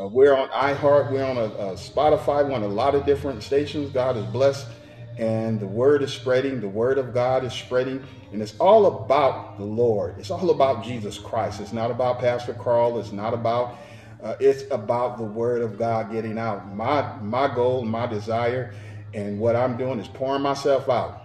Uh, 0.00 0.06
we're 0.08 0.34
on 0.34 0.48
iHeart. 0.48 1.10
We're 1.10 1.24
on 1.24 1.36
a, 1.36 1.44
a 1.44 1.72
Spotify. 1.74 2.46
We're 2.46 2.54
on 2.54 2.62
a 2.62 2.68
lot 2.68 2.94
of 2.94 3.06
different 3.06 3.42
stations. 3.42 3.90
God 3.90 4.16
is 4.16 4.24
blessed, 4.26 4.66
and 5.18 5.60
the 5.60 5.66
word 5.66 6.02
is 6.02 6.12
spreading. 6.12 6.60
The 6.60 6.68
word 6.68 6.98
of 6.98 7.14
God 7.14 7.44
is 7.44 7.52
spreading, 7.52 8.04
and 8.32 8.42
it's 8.42 8.56
all 8.58 8.86
about 9.04 9.58
the 9.58 9.64
Lord. 9.64 10.16
It's 10.18 10.30
all 10.30 10.50
about 10.50 10.84
Jesus 10.84 11.18
Christ. 11.18 11.60
It's 11.60 11.72
not 11.72 11.90
about 11.90 12.18
Pastor 12.20 12.54
Carl. 12.54 12.98
It's 12.98 13.12
not 13.12 13.34
about. 13.34 13.76
Uh, 14.22 14.34
it's 14.40 14.64
about 14.70 15.18
the 15.18 15.24
word 15.24 15.62
of 15.62 15.78
God 15.78 16.10
getting 16.12 16.38
out. 16.38 16.74
My 16.74 17.16
my 17.18 17.54
goal, 17.54 17.84
my 17.84 18.06
desire, 18.06 18.74
and 19.14 19.38
what 19.38 19.56
I'm 19.56 19.76
doing 19.76 20.00
is 20.00 20.08
pouring 20.08 20.42
myself 20.42 20.88
out 20.88 21.20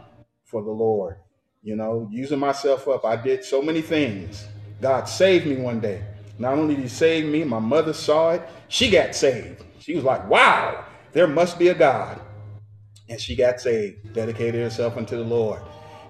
for 0.46 0.62
the 0.64 0.72
Lord 0.72 1.18
you 1.64 1.76
know, 1.76 2.08
using 2.12 2.40
myself 2.40 2.88
up. 2.88 3.06
I 3.06 3.16
did 3.16 3.44
so 3.44 3.62
many 3.62 3.82
things. 3.82 4.46
God 4.82 5.06
saved 5.08 5.46
me 5.46 5.58
one 5.58 5.80
day. 5.80 6.04
Not 6.40 6.58
only 6.58 6.76
did 6.76 6.84
he 6.84 6.90
save 6.90 7.26
me, 7.26 7.44
my 7.44 7.60
mother 7.60 7.94
saw 7.94 8.32
it. 8.32 8.42
She 8.68 8.90
got 8.90 9.16
saved. 9.16 9.64
She 9.80 9.96
was 9.96 10.04
like, 10.04 10.28
wow, 10.28 10.86
there 11.12 11.28
must 11.28 11.60
be 11.60 11.68
a 11.68 11.74
God. 11.76 12.20
And 13.12 13.22
she 13.22 13.36
got 13.36 13.62
saved, 13.62 14.14
dedicated 14.14 14.62
herself 14.62 14.98
unto 14.98 15.16
the 15.16 15.24
Lord. 15.24 15.62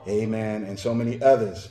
Amen. 0.07 0.63
And 0.63 0.79
so 0.79 0.93
many 0.93 1.21
others 1.21 1.69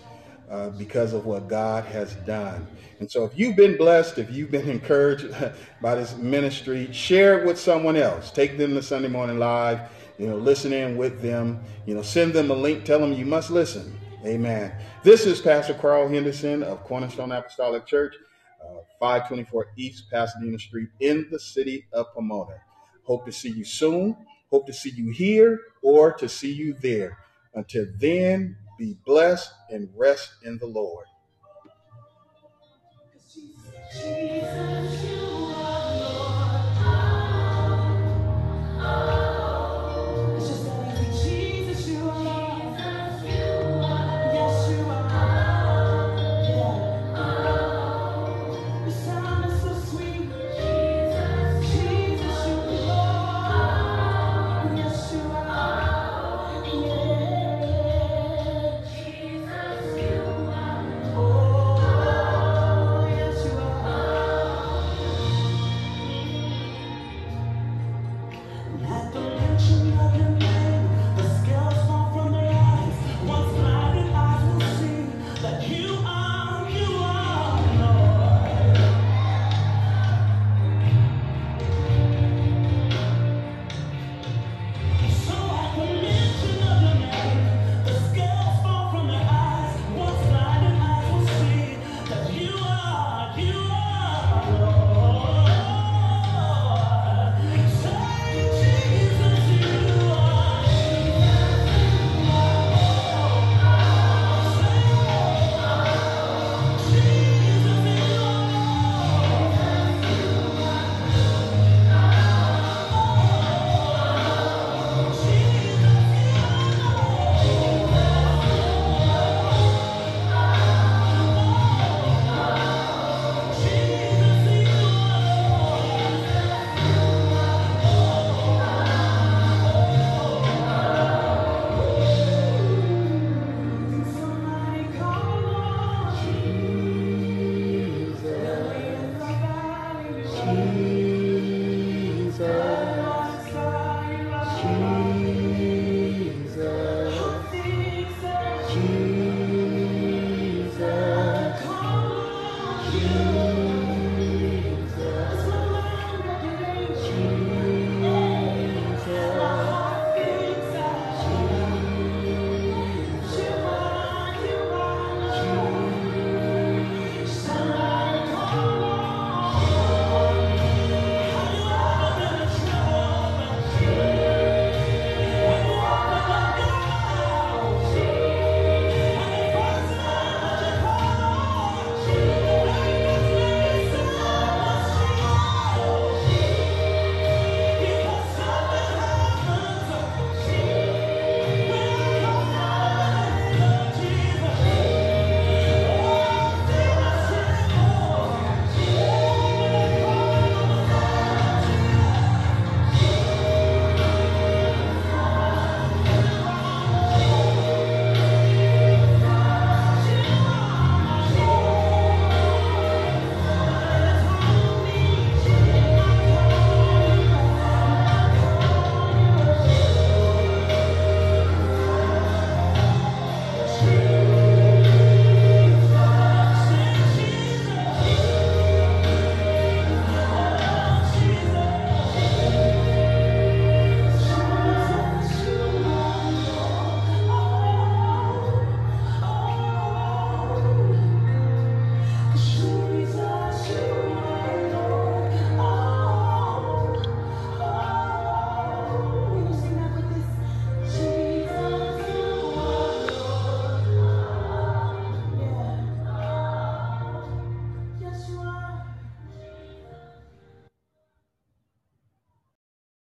uh, 0.50 0.68
because 0.70 1.14
of 1.14 1.24
what 1.24 1.48
God 1.48 1.84
has 1.86 2.14
done. 2.26 2.66
And 2.98 3.10
so 3.10 3.24
if 3.24 3.38
you've 3.38 3.56
been 3.56 3.78
blessed, 3.78 4.18
if 4.18 4.30
you've 4.30 4.50
been 4.50 4.68
encouraged 4.78 5.34
by 5.80 5.94
this 5.94 6.14
ministry, 6.16 6.92
share 6.92 7.40
it 7.40 7.46
with 7.46 7.58
someone 7.58 7.96
else. 7.96 8.30
Take 8.30 8.58
them 8.58 8.74
to 8.74 8.82
Sunday 8.82 9.08
Morning 9.08 9.38
Live 9.38 9.88
you 10.20 10.26
know, 10.26 10.36
listen 10.36 10.70
in 10.74 10.98
with 10.98 11.22
them, 11.22 11.64
you 11.86 11.94
know, 11.94 12.02
send 12.02 12.34
them 12.34 12.50
a 12.50 12.54
link, 12.54 12.84
tell 12.84 12.98
them 12.98 13.14
you 13.14 13.24
must 13.24 13.50
listen. 13.50 13.98
Amen. 14.26 14.70
This 15.02 15.24
is 15.24 15.40
Pastor 15.40 15.72
Carl 15.72 16.10
Henderson 16.10 16.62
of 16.62 16.84
Cornerstone 16.84 17.32
Apostolic 17.32 17.86
Church, 17.86 18.14
uh, 18.62 18.82
524 18.98 19.68
East 19.78 20.10
Pasadena 20.12 20.58
Street 20.58 20.90
in 21.00 21.26
the 21.30 21.40
city 21.40 21.86
of 21.94 22.12
Pomona. 22.12 22.60
Hope 23.04 23.24
to 23.24 23.32
see 23.32 23.48
you 23.48 23.64
soon. 23.64 24.14
Hope 24.50 24.66
to 24.66 24.72
see 24.72 24.90
you 24.90 25.10
here 25.12 25.60
or 25.82 26.12
to 26.14 26.28
see 26.28 26.52
you 26.52 26.74
there. 26.74 27.18
Until 27.54 27.86
then, 27.98 28.56
be 28.78 28.96
blessed 29.04 29.52
and 29.70 29.88
rest 29.96 30.32
in 30.44 30.58
the 30.58 30.66
Lord. 30.66 31.06
Jesus, 33.92 35.04
you 35.04 35.20
are 35.56 35.94
Lord. 36.00 36.76
Oh, 38.80 38.80
oh. 38.80 39.29